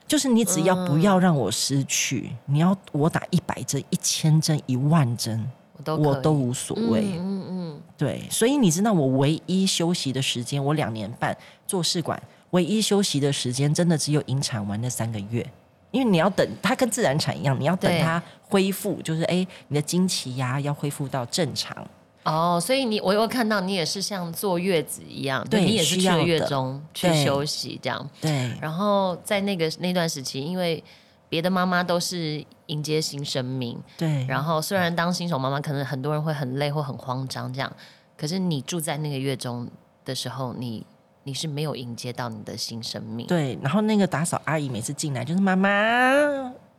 [0.07, 5.47] 就是你只要不要让我失去，你要我打一百针、一千针、一万针，
[5.85, 7.01] 我都无所谓。
[7.17, 11.35] 嗯嗯，对，所以你知道我唯一休息的时间，我两年半
[11.67, 15.45] 做试管，唯一休息的时间真的只有引产完那三个月，
[15.91, 21.75] 因为你要等它跟自然产一样，你要等它恢复，就是哎，你的经期呀要恢复到正常。
[22.23, 28.07] 哦，所以你我又看到你也是像坐月子一样，对你也是去月中去休息这样。
[28.21, 30.83] 对，然后在那个那段时期，因为
[31.29, 34.25] 别的妈妈都是迎接新生命，对。
[34.27, 37.71] 然后虽然当新手妈妈，可能很多人会很累或很慌张这样，
[38.17, 39.69] 可是你住在那个月中
[40.03, 40.85] 的时候，你
[41.23, 43.27] 你是没有迎接到你的新生命。
[43.27, 45.69] 对，然后那个打扫阿姨每次进来就是妈妈，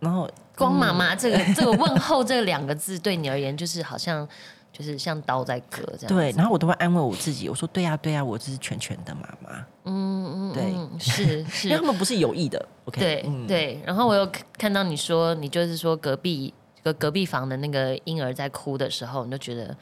[0.01, 4.29] 然后光妈妈这个这个问候这两个字对你而言就是好像。
[4.73, 6.09] 就是像刀在割这样。
[6.09, 12.65] 对，然后我都会安慰我自己，我说：“对呀，对呀，我这是全全的妈妈。”嗯嗯，对，是 是，因为他们不是有意的。
[12.85, 13.83] OK，对对。
[13.85, 19.77] 然后我又看到你说，你就是说隔壁隔隔壁房的那个婴儿在哭的时候，你就觉得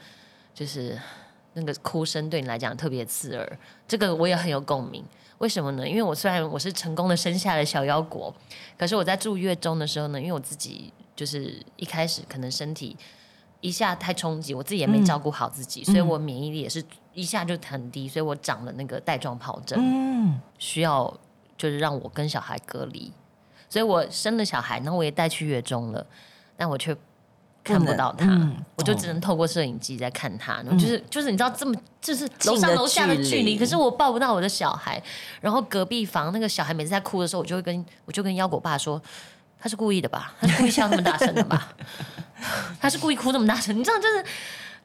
[0.53, 0.99] 就是
[1.53, 3.59] 那个哭声对你来讲特别刺耳。
[3.87, 5.03] 这个我也很有共鸣。
[5.37, 5.87] 为什么呢？
[5.87, 8.33] 因为我虽然我是成功的生下了小腰果，
[8.77, 12.97] 可是我在住月中的时候呢，因为我自己就是一开始可能身体。
[13.61, 16.81] 一下太冲击，我自己也没照顾好自己，所以我免疫力也是
[17.13, 21.13] 一下就很低，所以我长了那个带状疱疹，需要
[21.57, 23.11] 就是让我跟小孩隔离，
[23.69, 26.05] 所以我生了小孩，然后我也带去月中了，
[26.55, 26.95] 但我却
[27.61, 35.03] 看不到他，我就只能透过摄影机在看他，就是就是你知道这么就是楼上楼下的距离，可是我抱不到我的小孩，
[35.41, 39.01] 然后隔壁房那个小孩每次在哭的时候，我就会跟我就跟腰果爸说。
[39.59, 40.33] 他是故意的吧？
[40.39, 41.73] 他是故意笑那么大声的吧？
[42.79, 43.77] 他是故意哭那么大声？
[43.77, 44.23] 你知道，就是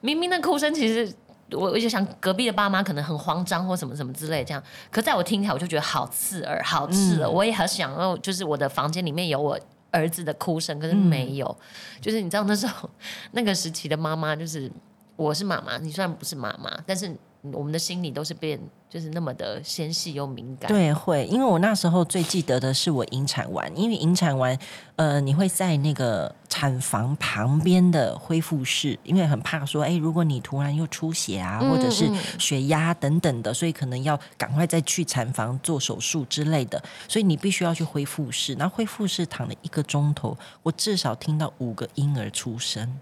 [0.01, 1.09] 明明那哭声，其实
[1.51, 4.61] 我我就想隔壁的爸妈可能很慌张或什么什么之类这样。
[4.91, 7.29] 可在我听起来，我就觉得好刺耳，好刺耳。
[7.29, 9.57] 我也很想要，就是我的房间里面有我
[9.91, 11.57] 儿子的哭声，可是没有。
[12.01, 12.89] 就是你知道那时候
[13.31, 14.69] 那个时期的妈妈，就是
[15.15, 17.15] 我是妈妈，你虽然不是妈妈，但是。
[17.53, 20.67] 我们的心理都是变，就是那么的纤细又敏感。
[20.67, 24.57] 对，会，因为我那时候最记得的是我引产完，因为引产完，
[24.95, 38.53] 呃，你会在那个产房旁边的恢复室，因为很怕说，哎，如果你突然又出血啊，或者是血压等等的，所以可能要赶快再去产房做手术之类的，所以你必须要去恢复室。
[38.53, 42.99] 然后恢复室躺了一个钟头，我至少听到五个婴儿出生。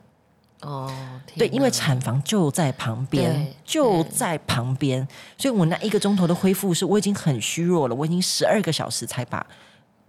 [0.63, 0.91] 哦，
[1.36, 9.45] 对，因为产房就在旁边，就在旁边，所以我那一个钟头的恢复是，我已经很虚弱了，我已经十二个小时才把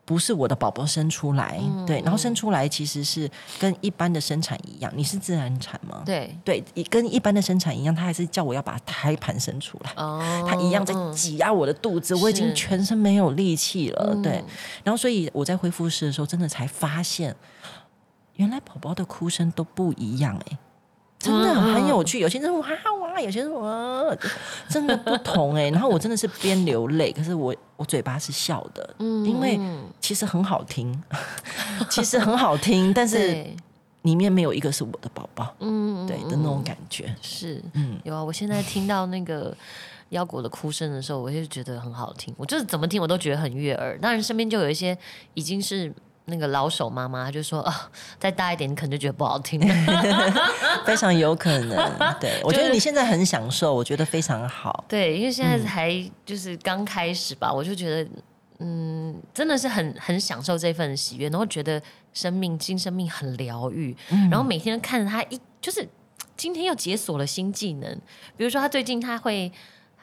[0.05, 6.03] 不是我的宝宝生出来，对，然后生出来其实是跟一般的生产一样，你是自然产吗？
[6.05, 14.45] 对，对，跟一般的生产一样，他还是叫我要把胎盘生出来，哦，他一样在挤压我的肚子，我已经全身没有力气了，对，
[14.83, 17.35] 然后所以我在恢复室的时候，真的才发现。
[18.37, 20.59] 原来宝宝的哭声都不一样哎，
[21.19, 22.19] 真的很有趣。
[22.19, 22.67] 有些人哇
[23.01, 24.17] 哇啊，有些人说啊，
[24.69, 29.59] 真的不同哎、 然后我真的是边流泪，可是我我嘴巴是笑的，嗯因为
[30.01, 31.03] 其实很好听，
[31.89, 33.57] 其实很好听，但是对，
[34.03, 37.15] 里面没有一个是我的宝宝，嗯，对的那种感觉。
[37.23, 38.23] 是，嗯有啊。
[38.23, 39.57] 我现在听到那个
[40.11, 42.35] 腰果的哭声的时候，我就觉得很好听。
[42.37, 43.97] 我就是怎么听我都觉得很悦耳。
[43.99, 44.97] 当然，身边就有一些
[45.35, 45.93] 已经是
[46.27, 47.73] 那个老手妈妈，她就说哦，
[48.19, 49.75] 再大一点，你可能就觉得不好听了。
[50.87, 54.85] 非常有可能， 对我觉得你现在很享受，我觉得非常好。
[54.89, 55.91] 对，因为现在才
[56.25, 58.11] 就是刚开始吧，我就觉得。
[58.61, 61.83] 嗯，真的是很很享受这份喜悦，然后觉得
[62.13, 63.95] 生命新生命很疗愈，
[64.31, 65.87] 然后每天看着他一就是
[66.37, 68.01] 今天又解锁了新技能，
[68.37, 69.53] 比如说他最近他会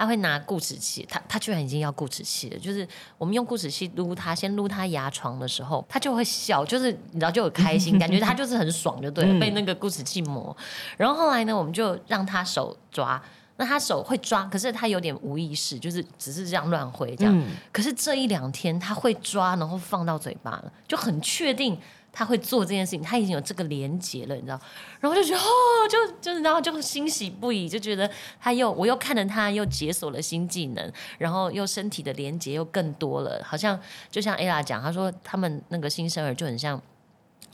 [0.01, 2.87] 他会拿固齿器，他他居然已经要固齿器了，就是
[3.19, 10.57] 我们用固齿器撸他，先撸他牙床的时候，他就会笑，就是你知道就有开心，感觉他就是很爽就对了，被那个固齿器磨。
[10.97, 13.21] 然后后来呢，我们就让他手抓。
[13.57, 17.39] 那他手会抓，可是他有点无意识，就是只是这样乱挥这样。
[17.39, 21.79] 嗯可是这一两天他会抓，然后放到嘴巴了，就很确定
[22.11, 24.59] 他会做这件事情，他已经有这个连接了，你知道？
[24.99, 25.47] 然后就觉得哦，
[25.89, 36.81] 就就是然后就欣喜不已，就觉得他又我又看着他又解锁了新技能，然后又身体的连接又更多了，好像就像 ella 讲，他说他们那个新生儿就很像。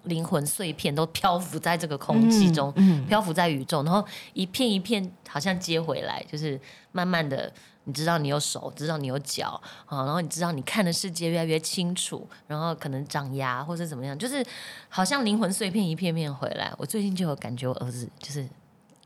[0.07, 2.73] 灵魂碎片都漂浮在这个空气中，
[3.07, 6.59] 漂浮在宇宙，然后一片一片好像接回来，就是
[6.91, 7.51] 慢慢的，
[7.83, 14.45] 你知道你有手，知道你有脚啊，然后你知道你看的世界越来越清楚，然后可能长牙或者怎么样，就是
[14.89, 16.73] 好像灵魂碎片一片片回来。
[16.77, 18.47] 我最近就有感觉，我儿子就是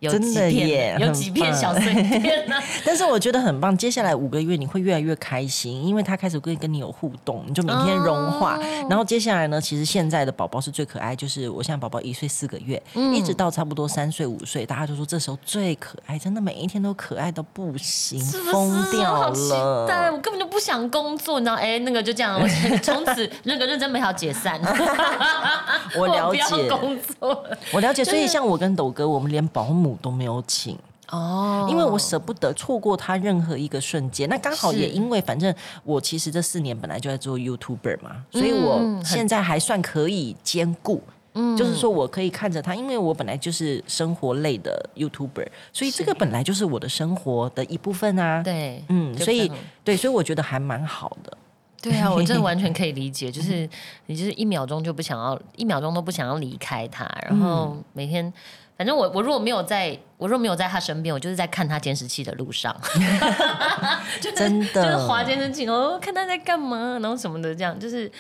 [0.01, 8.57] 有真的几片有耶很棒几片小碎片呢、 但是我觉得很棒，接下来五个月你会越来越开心，因为他开始会跟你有互动，你就每天融化。
[8.57, 19.49] 哦然后接下来呢，其实现在的宝宝是最可爱，就是我现在宝宝一岁四个月，嗯一直到差不多三岁五岁，大家就说这时候最可爱，真的每一天都可爱到不行，是不是疯掉好期
[19.87, 20.07] 待！
[20.07, 20.13] 了。
[20.13, 21.55] 我根本就不想工作，你知道？
[21.55, 22.47] 哎，那个就这样，我
[22.81, 24.59] 从此那个认真美好解散。
[25.95, 27.45] 我了解， 工作。
[27.71, 28.03] 我了解。
[28.03, 30.77] 所以像我跟斗哥，我们连保姆都没有请。
[31.09, 34.29] 哦因为我舍不得错过他任何一个瞬间。
[34.29, 41.01] 那刚好也因为，反正我其实这四年本来就在做 YouTuber 嘛，所以我现在还算可以兼顾。
[41.33, 49.49] 嗯就是说我可以看着他，因为我本来就是生活类的 YouTuber，所以这个本来就是我的生活的一部分啊。，对，嗯，所以
[49.81, 51.37] 对，所以我觉得还蛮好的。
[51.81, 53.67] 对啊， 我真的完全可以理解，就是
[54.05, 58.31] 你就是一秒钟就不想要，一秒钟都不想要离开他，然后每天。
[58.77, 62.75] 反正我我如果没有在，我如果没有在他身边，我就是在看他监视器的路上，
[64.19, 68.11] 就是真的就是滑监视器，哦，看他在干嘛，然后什么的，这样就是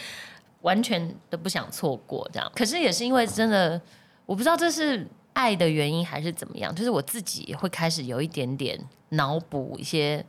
[0.61, 2.51] 完全都不想错过这样。
[2.53, 3.81] 可是也是因为真的，
[4.27, 10.23] 我不知道这是爱的原因还是怎么样，就是我自己也会开始有一点点脑补一些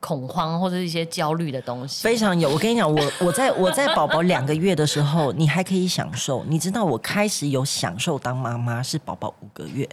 [0.00, 2.02] 恐慌或者一些焦虑的东西。
[2.02, 6.44] 非常有，我跟你讲，我我在我在宝宝两个月的时候，你还可以享受。
[6.48, 9.88] 你知道我开始有享受当妈妈是宝宝五个月。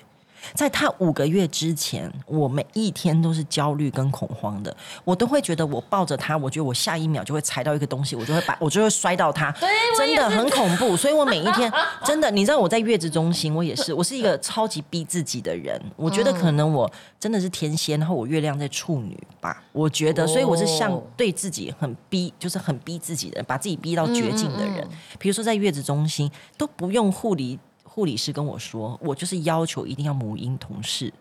[0.53, 9.53] 在他五个月之前，我每一天都是焦虑跟恐慌的，我都会觉得我抱着他，我觉得我下一秒就会踩到一个东西，我就会把我就会摔到他，
[9.97, 10.95] 真的很恐怖。
[10.97, 11.71] 所以我每一天
[12.03, 15.81] 真的，你知道我在月子中心，我也是，我是一个超级逼自己的人。
[15.95, 24.81] 我觉得可能我真的是天蝎，然后我月亮在处女吧，我觉得，所以我是像哦对自己很逼，就是很逼自己的人，把自己逼到绝境的人。
[24.81, 27.57] 嗯比如说在月子中心都不用护理
[27.93, 31.13] 护理师跟我说，我就是要求一定要母婴同事。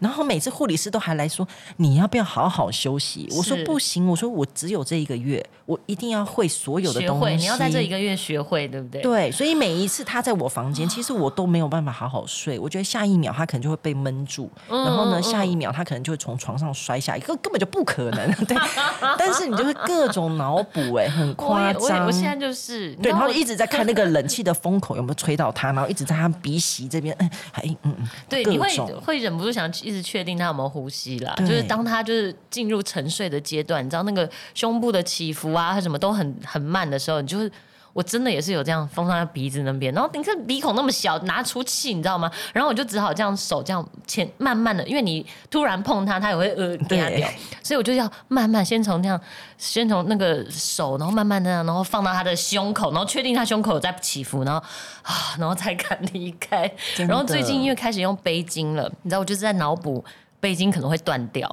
[0.00, 3.28] 然后每次护理师都还来说你要不要好好休息？
[3.36, 7.36] 我说不行，我说我只有这一个月，我一定要会所有的东西。
[7.36, 9.02] 你要在这一个月学会，对不对？
[9.02, 12.58] 对，所以每一次他在我房间，其实我都没有办法好好睡。
[12.58, 18.32] 我觉得下一秒他可能就会被闷住，嗯然后呢，下一秒他可能就会从床上摔下一个根本就不可能。
[18.48, 18.56] 对，
[19.18, 22.06] 但是你就会各种脑补，哎，很夸张。
[22.06, 28.66] 我现在就是，对，然后一直在看那个冷气的风口有没有吹到他，然后一直在他鼻息这边，嗯，还嗯嗯， 对，你会
[29.04, 31.34] 会忍不住想一直确定他有没有呼吸啦。
[31.40, 37.50] 就是当他就是进入沉睡的阶段，你知道那个胸部的起伏啊，他什么都很很慢的时候，你就是。
[37.94, 42.30] 我真的也是有这样封上他鼻子那边，然后你看鼻孔那么小，拿出气，你知道吗？
[42.52, 47.28] 然后我就只好这样手这样前慢慢的，因为你突然碰他，他也会呃掉，
[47.60, 49.20] 所以我就要慢慢先从这样，
[49.56, 54.60] 先从那个手，然后慢慢的，然后放到他的胸口，然后确定他胸口有在起伏，然后
[55.02, 56.70] 啊，然后才敢离开。
[56.98, 60.04] 然后最近因为开始用背巾了，你知道，我就是在脑补
[60.40, 61.48] 背巾可能会断掉，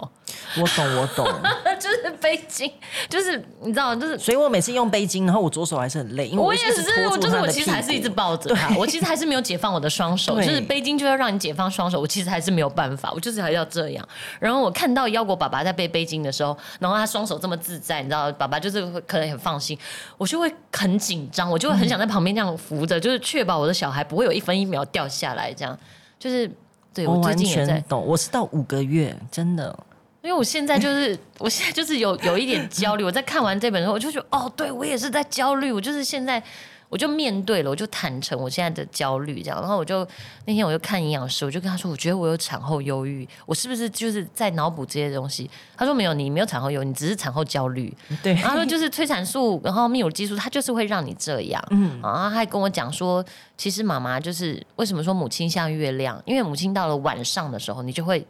[0.61, 1.25] 我懂我懂，
[1.79, 2.71] 就是背巾，
[3.09, 14.07] 就是你知道，就是所以我每次用背巾，然后我左手还是很累，因为我也是，我就是我其实还是一直抱着他，我其实还是没有解放我的双手，就是背巾就要让你解放双手，我其实还是没有办法，我就是还要这样。
[14.39, 19.75] 然后我看到腰果爸爸在背背巾的时候，然后他双手这么自在，你知道，爸爸就是会可能很放心，
[20.17, 25.75] 我就会很紧张，我就会很想在旁边这样扶着，就是确保我的小孩不会有一分一秒掉下来，这样。
[26.19, 26.49] 就是。
[26.95, 29.77] 对我完近也在全，懂，我是到五个月，真的。
[30.21, 33.03] 因为我现在就是，我现在就是有有一点焦虑。
[33.03, 35.71] 我在看完这本书，我就觉得，哦，对我也是在焦虑。
[35.71, 36.41] 我就是现在，
[36.89, 39.59] 我就面对了，我就坦诚我现在的焦虑，这样。
[39.59, 40.07] 然后我就
[40.45, 45.49] 那天我就看营养师，我就跟他说，我觉得我有产后忧郁，我是不是就是在脑补这些东西？
[45.75, 47.95] 他说没有，你没有产后忧郁，你只是产后焦虑。
[48.23, 51.63] 对，然后他说就是催产素，然后泌乳激素，它就是会让你这样。
[51.71, 53.23] 嗯，然后他还跟我讲说，
[53.57, 58.25] 其实妈妈就是为什么说母亲像月亮，因为母亲到了晚上的时候，你就会。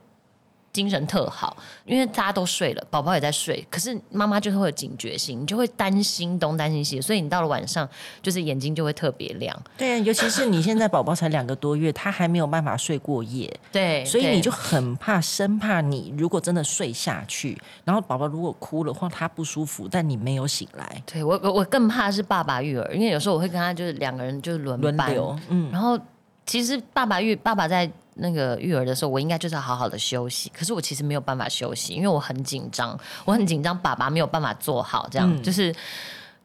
[0.75, 7.87] 精神特好，因为大家都睡了，宝宝也在睡，可是妈妈就是会有警觉性，你就会担心东担心西，所以你到了晚上，
[8.21, 9.57] 就是眼睛就会特别亮。
[9.77, 25.97] 对啊，尤其是你现在宝宝才两个多月，他还没有办法睡过夜，对，所以你就很怕，生怕你如果真的睡下去，然后宝宝如果哭了或他不舒服，但你没有醒来，对我我我更怕是爸爸育儿，因为有时候我会跟他就是两个人就是轮，轮流，嗯，然后
[26.45, 35.73] 其实爸爸育爸爸在那个育儿的时候，我应该就是要好好的休息，可是我其实没有办法休息，因为我很紧张，我很紧张，爸爸没有办法做好，这样、嗯就是。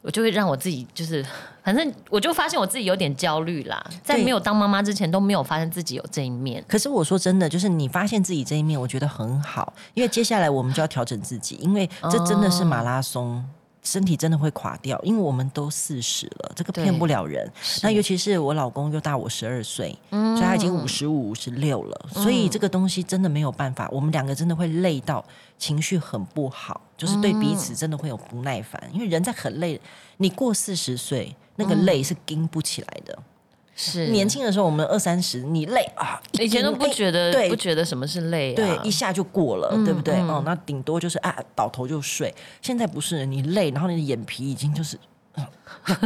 [0.02, 1.22] 我就会让我自己就是，
[1.62, 6.64] 反正我就发现我自己有点焦虑啦，在没有当妈妈之前都没有发现自己有这一面。
[6.66, 13.44] 可是我说真的，就是你发现自己这一面，我觉得很好，因为接下来我们就要调整自己，因为这真的是马拉松。
[13.82, 17.50] 身体真的会垮掉，因为我们都四十了，这个骗不了人。
[17.82, 25.24] 那尤其是我老公又大我十二岁，嗯所以他已经五十五、五十六了，所以这个东西真的没有办法，我们两个真的会累到
[25.58, 29.80] 情绪很不好，就是对彼此真的会有不耐烦，因为人在很累，
[30.18, 33.18] 你过四十岁，那个累是经不起来的。
[33.74, 40.16] 是年轻的时候，我们二三十，你累啊，以前都不哎觉得，对不觉得什么是累啊，对，一下就过了，嗯对不对？
[40.16, 42.34] 嗯哦，那顶多就是啊，倒头就睡。
[42.60, 44.96] 现在不是你累，然后你的眼皮已经就是。
[45.36, 45.46] 嗯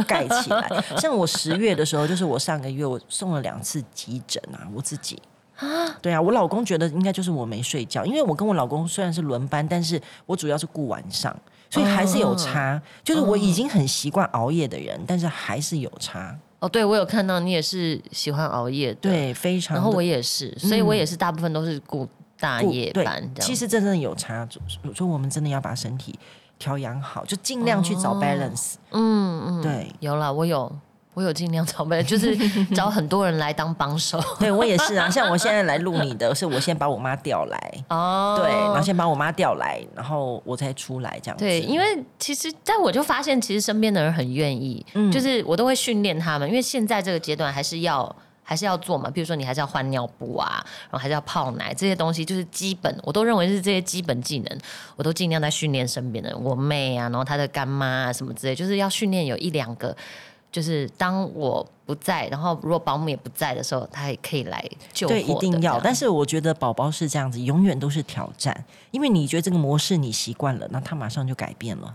[0.07, 0.69] 盖起来，
[1.01, 5.19] 像我十月的时候，就是我上个月我送了两次急诊啊，我自己
[5.57, 11.35] 啊对啊，我老公觉得应该就是我没睡觉，因为我跟我老公虽然是轮班，但是我主要是顾晚上，
[11.71, 12.79] 所以还是有差。
[13.03, 16.37] 就是我已经很习惯熬夜的人，但是还是有差。
[16.59, 19.75] 哦，对我有看到你也是喜欢熬夜的，，对，非常。
[19.75, 22.07] 然后我也是，所以我也是大部分都是顾
[22.39, 23.29] 大夜班。
[23.39, 24.47] 其实真正有差，
[24.95, 26.17] 所以我们真的要把身体
[26.57, 28.75] 调养好，就尽量去找哦 balance。
[28.91, 30.73] 嗯嗯，对，有了，我有，
[31.15, 32.37] 我有尽量找呗， 就是
[32.75, 34.21] 找很多人来当帮手。
[34.37, 35.09] 对我也是啊。
[35.09, 41.43] 像我现在来录你的，是我先把我妈调来，哦对，然后先把我妈调来，然后我才出来这样子。
[41.43, 41.85] 对，因为
[42.19, 54.59] 其实，但我就发现，其实身边的人很愿意，嗯就是我都会训练他们，因为现在这个阶段还是要还是要做嘛，比如说你还是要换尿布啊，然后还是要泡奶这些东西，就是基本，我都认为是这些基本技能，
[54.97, 59.95] 我都尽量在训练身边的人，我妹啊，然后她的干妈啊什么之类，就是要训练有一两个。
[60.55, 64.63] 就是当我不在，然后如果保姆也不在的时候，他也可以来
[64.93, 65.77] 救对，一定要。
[65.81, 71.93] 但是我觉得宝宝是这样子，永远都是挑战，因为你觉得这个模式你习惯了，那他马上就改变了。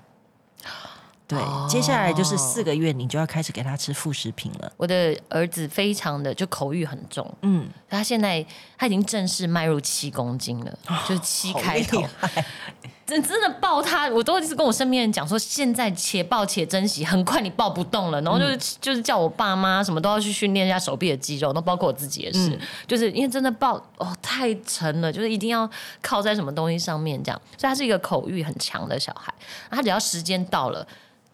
[1.26, 4.70] 对，哦接下来就是四个月，你就要开始给他吃副食品了。
[4.76, 8.44] 我的儿子非常的就口欲很重，嗯，他现在
[8.76, 12.04] 他已经正式迈入七公斤了，就是七开头
[13.10, 18.60] 真真的抱他，我都一直跟我身边人讲说，现在且抱且珍惜，很快你抱不动了，然后就是、嗯。
[18.80, 22.58] 就是叫我爸妈什么都要去训练一下手臂的肌肉，那包括我自己也是，嗯。
[22.86, 25.68] 就是因为真的抱哦太沉了，就是一定要
[26.00, 29.34] 靠在什么东西上面这样，所以他是一个口欲很强的小孩，
[29.70, 30.86] 他只要时间到了，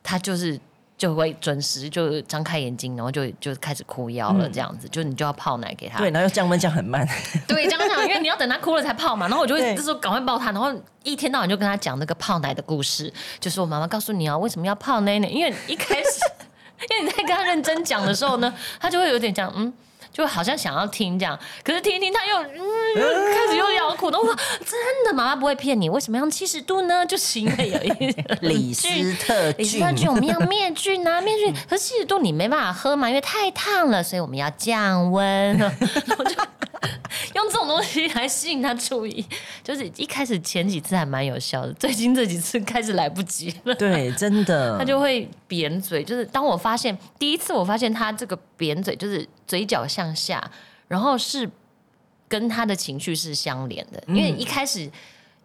[0.02, 0.58] 他就是。
[0.98, 5.98] 就会准时就张开眼睛，然后就就开始哭腰了，这样子，就你就要泡奶给他。
[5.98, 7.06] 嗯对，然后又降温降很慢。
[7.46, 15.28] 对，这样讲，因为你要等他哭了才泡嘛，然后我就会对这时候赶快抱他，然后一天到晚就跟他讲那个泡奶的故事，就是我妈妈告诉你啊，为什么要泡奶奶？
[15.28, 16.20] 因为一开始，
[16.90, 19.72] 因为你在跟他认真讲的时候呢，他就会有点讲，嗯。
[20.16, 22.58] 就好像想要听这样，可是听一听他又 嗯
[22.96, 23.02] 又
[23.34, 27.04] 开始又要哭，然后我说真的，妈妈不会骗你，为什么要用七十度呢？
[27.04, 31.54] 就是因为有一 李斯特菌李斯特菌我们要灭菌啊，灭菌。
[31.68, 35.58] 可是七十度你没办法喝嘛，因为太烫了，所以我们要降温。
[35.58, 35.66] 就
[37.34, 39.24] 用这种东西来吸引他注意，
[39.62, 43.74] 就是一开始前几次还蛮有效的，最近这几次开始来不及了。
[43.74, 50.50] 对，真的， 他就会扁嘴，就是当我发现第一次我发现他这个扁嘴，就是嘴角向下，
[50.88, 51.50] 然后是
[52.28, 54.90] 跟他的情绪是相连的，因为一开始。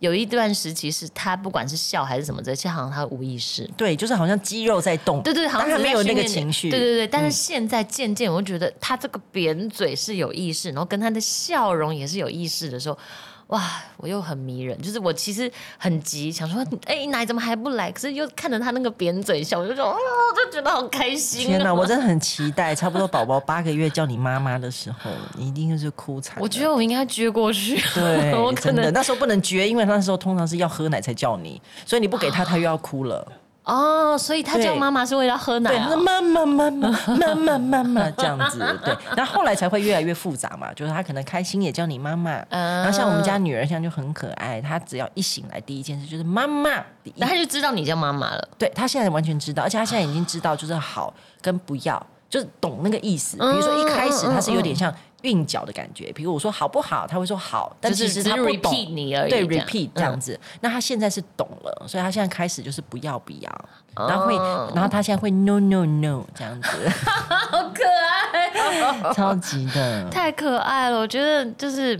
[0.01, 3.69] 有一段时期是他不管是笑还是什么的，其实好像他无意识。
[3.77, 12.97] 对，就是好像肌肉在动，对对，好像他没有那个情绪，对对对，但是现在渐渐，我就觉得他这个扁嘴是有意识，然后跟他的笑容也是有意识的时候，
[13.51, 13.61] 哇，
[13.95, 14.81] 我又很迷人。
[14.81, 17.91] 就是我其实很急，想说，哎，奶怎么还不来？
[17.91, 26.37] 可是又看着他那个扁嘴笑，我就说，哦，我就觉得好开心、天哪，我真的很期待，差不多宝宝八个月叫你妈妈的时候，你一定是哭惨。
[26.39, 33.25] 我觉得我应该撅过去，对， 我可真的能那时候不能撅，因为那时候通常是要喝奶才叫你，所以你不给他，他又要哭了。
[33.71, 38.11] 哦，所以他叫妈妈是为了喝奶对，妈妈妈妈妈妈妈妈。
[38.17, 48.49] 这样子，对， 然后后来才会越来越复杂嘛，就是他可能开心也叫你妈妈，然后像我们家女儿现在就很可爱，她只要一醒来第一件事就是妈妈，第一然后他就知道你叫妈妈了。
[48.57, 53.37] 对她现在完全知道，而且她现在已经知道就是好跟不要，就是懂那个意思。
[53.37, 58.73] 比如说一开始她是有点像韵脚的感觉，比如我说好不好，他会说好，但其实就是是她不懂。
[58.73, 60.39] 你而已，对，repeat 这样子。
[60.61, 63.65] 那他现在是懂了，所以他现在开始就是不要不要，
[63.95, 64.35] 然后会，
[64.73, 66.89] 然后他现在会 no no no 这样子，
[67.49, 69.13] 好可爱。
[69.13, 70.09] 超级的。
[70.09, 71.99] 太可爱了，我觉得就是。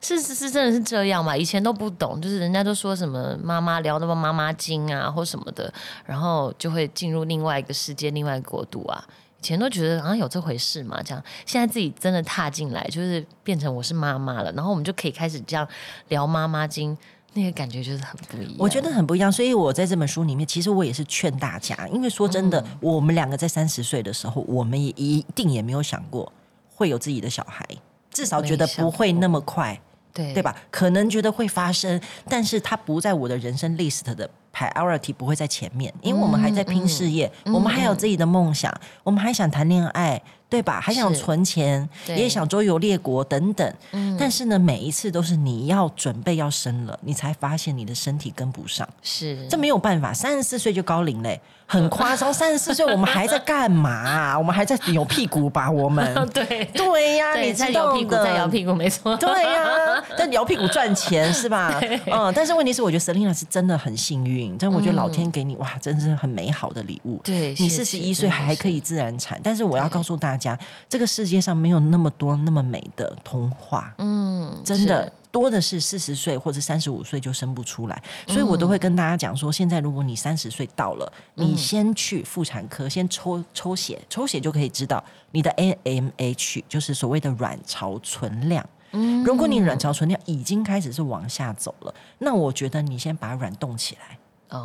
[0.00, 1.36] 是是是，真的是这样嘛？
[1.36, 5.74] 以前都不懂，就是人家都说什么妈妈聊那么妈妈经啊，或什么的，
[6.06, 9.04] 然后就会进入另外一个世界、另外一个国度啊。
[9.40, 15.66] 以前都觉得好像有这回事嘛，这样现在自己真的踏进来，就是变成我是妈妈了，然后我们就可以开始这样
[16.08, 16.96] 聊妈妈经，
[17.34, 18.56] 那个感觉就是很不一样。
[18.58, 26.32] 我觉得很不一样，所以我在这本书里面，其实我也是劝大家，因为说真的，我们两个在三十岁的时候，我们也一定也没有想过
[26.74, 27.64] 会有自己的小孩，
[28.10, 29.80] 至少觉得不会那么快，
[30.12, 30.42] 对对？
[30.42, 30.56] 吧？
[30.72, 34.28] 可能觉得会发生，但是它不在我的人生 list 的
[34.58, 40.80] priority 不会在前面，因为我们还在拼事业，我们还有自己的梦想，我们还想谈恋爱，对吧？
[40.80, 43.72] 还想存钱，也想周游列国等等。
[44.18, 48.88] 但是呢，每一次都是你要准备要生了，你才发现你的身体跟不上。
[49.02, 52.34] 是这没有办法，三十四岁就高龄嘞，很夸张。
[52.34, 55.70] 三十四岁我们还在干嘛啊、我们还在扭屁股吧？
[55.70, 59.16] 我们 对对呀、对，你在摇屁股，在摇屁股，没错。
[59.16, 61.80] 对呀、在摇屁股赚钱是吧？
[62.10, 67.20] 嗯，但是问题是，我觉得 Selina 是真的很幸运，但我觉得老天给你、哇，真是很美好的礼物。
[67.22, 70.58] 对你四十一岁还可以自然产，但是我要告诉大家，
[70.88, 73.92] 这个世界上没有那么多那么美的童话。
[73.98, 88.66] 嗯，真的是多的是四十岁或者三十五岁就生不出来，所以我都会跟大家讲说，现在如果你三十岁到了，你先去妇产科先抽抽血，抽血就可以知道你的 AMH 就是所谓的卵巢存量。
[88.92, 94.18] 嗯如果你卵巢存量已经开始是往下走了，那我觉得你先把卵冻起来，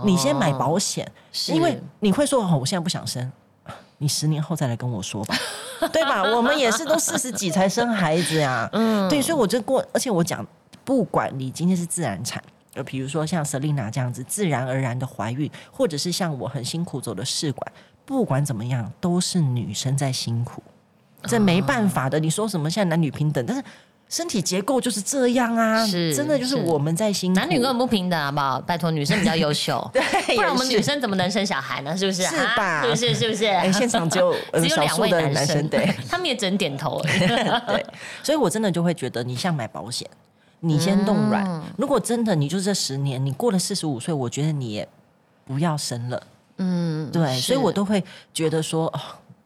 [0.05, 1.05] 你先买保险，
[1.49, 3.29] 因为你会说哦，我现在不想生。
[4.03, 5.35] 你十年后再来跟我说吧，
[5.93, 6.21] 对吧？
[6.23, 10.45] 我们也是都四十几才生孩子呀， 嗯，对，所以我就过，而且我讲，
[10.83, 12.43] 不管你今天是自然产，
[12.75, 17.71] 就，比如说像 Selina 这样子自然而然的怀孕，或者是像我很辛苦走的试管，
[18.03, 20.61] 不管怎么样，都是女生在辛苦，
[21.23, 22.19] 这没办法的。
[22.19, 23.63] 你说什么现在男女平等，但是
[24.13, 28.61] 身体结构就是这样啊，是真的就是是我们在辛苦，男女根本不平等，好不好？
[28.61, 31.97] 拜托，女生比较优秀， 对，不然我们女生怎么能生小孩呢？
[31.97, 32.21] 是不是？
[32.21, 33.15] 是啊吧是不是？
[33.15, 33.45] 是不是？
[33.47, 35.91] 哎，现场只有呃 只有两位男男生，对。
[36.07, 37.01] 他们也只能点头。
[37.01, 37.83] 对，
[38.21, 40.07] 所以我真的就会觉得，你像买保险，
[40.59, 41.43] 你先冻卵。
[41.47, 44.87] 嗯如果真的你就这十年，你过了四十五岁，我觉得你也
[45.43, 46.21] 不要生了。
[46.57, 48.99] 嗯，对，所以我都会觉得说，哦，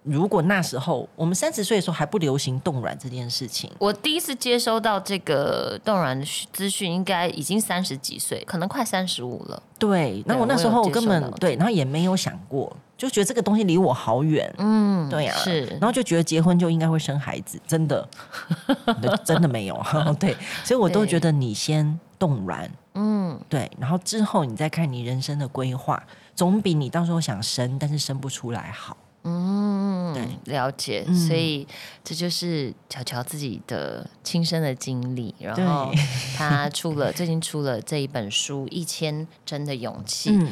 [0.08, 9.62] 如果那时候我们三十岁的时候还不流行冻卵这件事情，我第一次接收到这个冻卵的资讯，应该已经三十几岁，可能快三十五了。
[9.78, 14.52] 对，那对我那时候我根本对，然后也没有想过，就觉得这个东西离我好远。
[14.58, 15.66] 嗯，对呀、是。
[15.80, 18.08] 然后就觉得结婚就应该会生孩子，真的，
[19.24, 19.80] 真的没有，
[20.20, 26.02] 对，所以我都觉得你先冻卵，嗯，对，然后之后你再看你人生的规划，
[26.34, 28.98] 总比你到时候想生但是生不出来好。
[29.30, 29.77] 嗯，
[30.14, 31.16] 对了解，嗯。
[31.16, 31.68] 所以
[32.04, 36.02] 这就是巧巧自己的亲身的经历，然后对
[36.38, 40.52] 他出了最近出了这一本书《一千真的勇气》，嗯，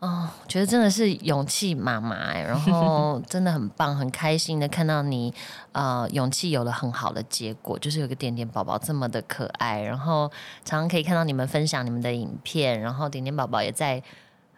[0.00, 5.32] 哦，觉得真的是勇气妈妈哎，然后 真的很棒，很开心的看到你，
[5.72, 10.30] 呃，勇气有了很好的结果，就是有个点点宝宝这么的可爱，然后
[10.64, 14.02] 常常可以看到你们分享你们的影片，然后点点宝宝也在。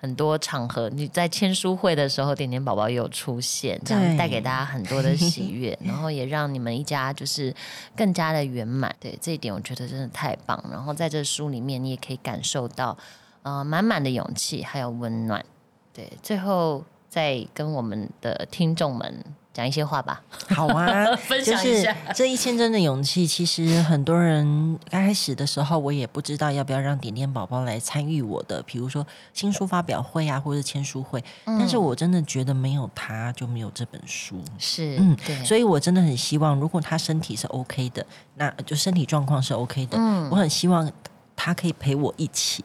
[0.01, 7.53] 很多场合，你在签书会的时候，点点宝宝也有出现，这样带给大家很多的喜悦， 然后也让你们一家就是
[7.97, 8.95] 更加的圆满。
[9.01, 10.63] 对这一点，我觉得真的太棒。
[10.71, 12.97] 然后在这书里面，你也可以感受到
[13.43, 15.45] 呃满满的勇气，还有温暖。
[15.93, 19.25] 对，最后再跟我们的听众们
[19.59, 20.23] 讲一些话吧。
[20.51, 23.27] 好啊， 分就是享一下这一千真的勇气。
[23.27, 29.05] 其实很多人刚开始的时候，我也不知道要不要让点点宝宝来参与我的，比如说
[29.35, 31.19] 新书发表会啊，或者签书会。
[31.47, 34.41] 嗯但是我真的觉得没有他就没有这本书。
[34.59, 38.07] 是，嗯对，所以我真的很希望，如果他身体是 OK 的，
[38.37, 40.89] 那就身体状况是 OK 的，嗯我很希望
[41.35, 42.63] 他可以陪我一起。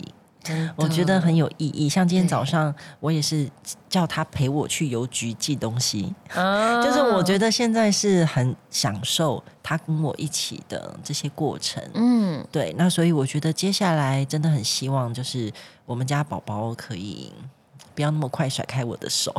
[0.75, 1.87] 我觉得很有意义。
[1.87, 3.49] 像今天早上，我也是
[3.89, 11.83] 叫他陪我去邮局寄东西，啊就是我觉得现在是很享受他跟我一起的这些过程。
[11.93, 15.51] 嗯，对，那所以我觉得接下来真的很希望，就是
[15.85, 17.31] 我们家宝宝可以
[17.95, 19.33] 不要那么快甩开我的手。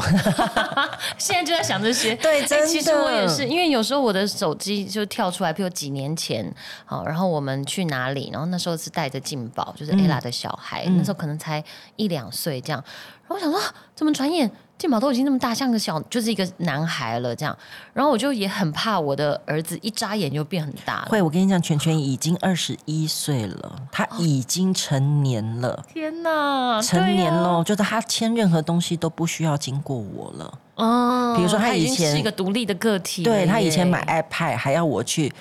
[1.19, 2.13] 现在就在想这些。
[2.15, 6.53] 哎对真的其实我也是，因为有时候我的手机就跳出来，譬如几年前，
[6.85, 11.63] 好，然后我们去哪里，然后那时候是带着静宝，就是 ella 的小孩，嗯那时候可能才
[11.97, 12.83] 一两岁这样，
[13.23, 17.57] 然后我想说，啊怎么转眼静宝都已经那么大，像个小，就是一个男孩了这样，
[17.93, 21.07] 然后我就也很怕我的儿子一眨眼就变很大了。
[21.09, 25.85] 会，我跟你讲，全全已经二十一岁了，他已经成年了。
[25.93, 30.59] 天哪，成年对啊喽，就是他签任何东西都不需要经过我了。
[30.75, 35.33] 哦，比如说他以前是一个独立的个体对他以前买 iPad 还要我去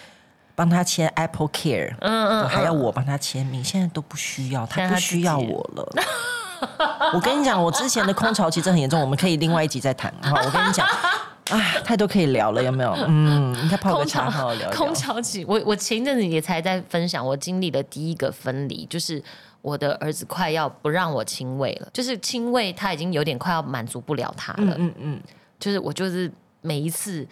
[0.53, 5.91] 帮他签 Apple Care，嗯嗯，还要嗯我帮他签名，现在都不需要，他他不需要我了。
[7.13, 10.41] 我跟你讲，我之前的空巢期真的很严重，我们可以另外一集再谈哈。
[10.43, 10.85] 我跟你讲，
[11.51, 12.95] 啊，太多可以聊了，有没有？
[13.07, 14.77] 嗯，应该泡个空茶好好巢聊聊。
[14.77, 19.21] 空巢期，我我前一阵子也才在分享我经历的第一个分离，就是
[19.61, 25.21] 我的儿子快要不让我亲喂了，就是亲喂他已经有点快要满足不了他了，嗯嗯，
[25.59, 27.27] 就是我就是每一次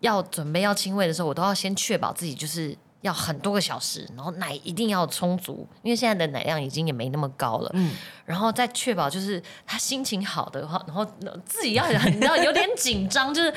[0.00, 2.76] 要准备要亲喂的时候，我都要先确保自己就是。
[3.02, 7.70] 要很多个小时，然后奶一定要充足，因为现在的奶量已经也没那么高了。
[7.74, 7.94] 嗯，
[8.24, 11.04] 然后再确保就是他心情好的话，然后
[11.44, 13.54] 自己要很你知道有点紧张，就是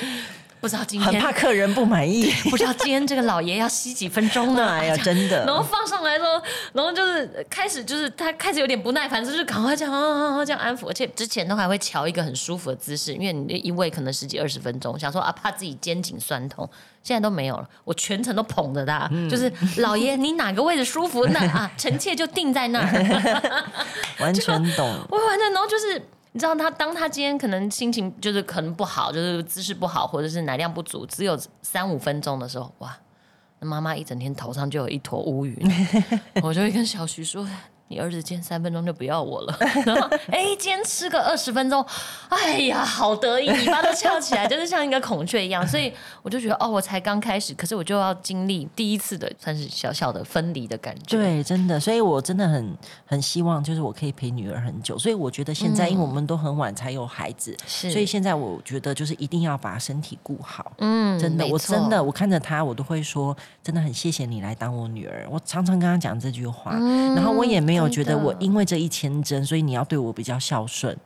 [0.66, 2.32] 不知道今很天怕客人不满意。
[2.50, 4.66] 不知道今天这个老爷要吸几分钟呢？
[4.74, 6.42] 哎呀，真的然后，放上来之后，
[6.74, 16.68] 然后就是开始就是他开始有点不耐烦，就是赶快这样啊啊啊这样安抚，而且之前都还会调一个很舒服的姿势，因为你一喂可能十几二十分钟，想说啊怕自己肩颈酸痛，
[17.04, 23.64] 现在都没有了，我全程都捧着他，嗯就是老爷你哪个位置舒服，那啊臣妾就定在那儿。
[24.18, 24.92] 完全懂。
[25.12, 26.02] 我完全，然后就是
[26.36, 32.94] 你知道他，当他今天可能心情就是可能不好，就是姿势不好，或者是奶量不足，只有三五分钟的时候，哇，
[33.62, 35.58] 那妈妈一整天头上就有一坨乌云，
[36.44, 37.48] 我就会跟小徐说。
[37.88, 41.86] 你儿子今天三分钟就不要我了， 然后哎，今天吃个二十分钟，
[42.30, 45.66] 哎呀，好得意，尾巴都翘起来，就是像一个孔雀一样。
[45.68, 51.18] 所以我就觉得，哦，我才刚开始，可是我就要经历第一次的，算是小小的分离的感觉。
[51.18, 52.76] 对，真的，所以我真的很
[53.06, 54.98] 很希望，就是我可以陪女儿很久。
[54.98, 60.72] 所以我觉得现在，因为我们都很晚才有孩子，所以现在我觉得就是一定要把身体顾好。
[60.80, 65.28] 嗯，真的，我真的，我看着她，我都会说，真的很谢谢你来当我女儿。
[65.30, 66.72] 我常常跟她讲这句话，
[67.16, 70.98] 然后我也没有觉得我因为这一千针，所以你要对我比较孝顺。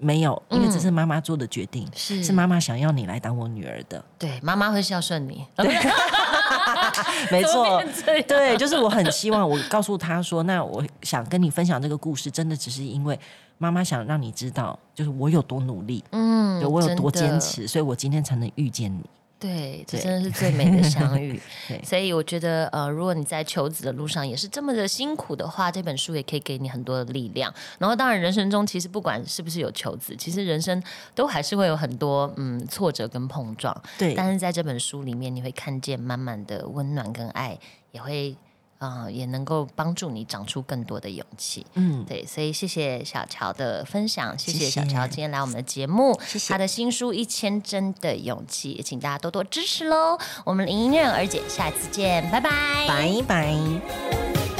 [0.00, 4.04] 没有，因为这是妈妈做的决定，是是妈妈想要你来当我女儿的。
[4.16, 5.44] 对，妈妈会孝顺你。
[7.32, 7.82] 没错
[8.28, 13.18] 对，就是我很希望我告诉他说，那我想跟你分享这个故事，真的只是因为
[13.58, 19.00] 妈妈想让你知道，就是我有多努力，嗯对我有多坚持，所以我今天才能遇见你。
[19.38, 21.40] 对，这真的是最美的相遇。
[21.84, 27.54] 所以我觉得，呃，如果你在求子的路上也是这么的辛苦的话，这本书也可以给你很多的力量。
[27.78, 30.82] 然后，当然，人生中其实不管是不是有求子，其实人生
[31.14, 33.74] 都还是会有很多嗯挫折跟碰撞。
[33.96, 37.56] 对，但是在这本书里面，你会看见满满的温暖跟爱，
[37.92, 38.36] 也会
[38.78, 41.66] 啊、呃也能够帮助你长出更多的勇气。
[41.74, 50.18] 嗯，对，所以谢谢小乔的分享，谢谢谢小乔今天来我们的节目，谢谢他的新书《一千帧的勇气》，也请大家多多支持喽。
[50.44, 52.50] 我们林音任儿姐，下次见，拜拜，
[52.86, 54.57] 拜拜。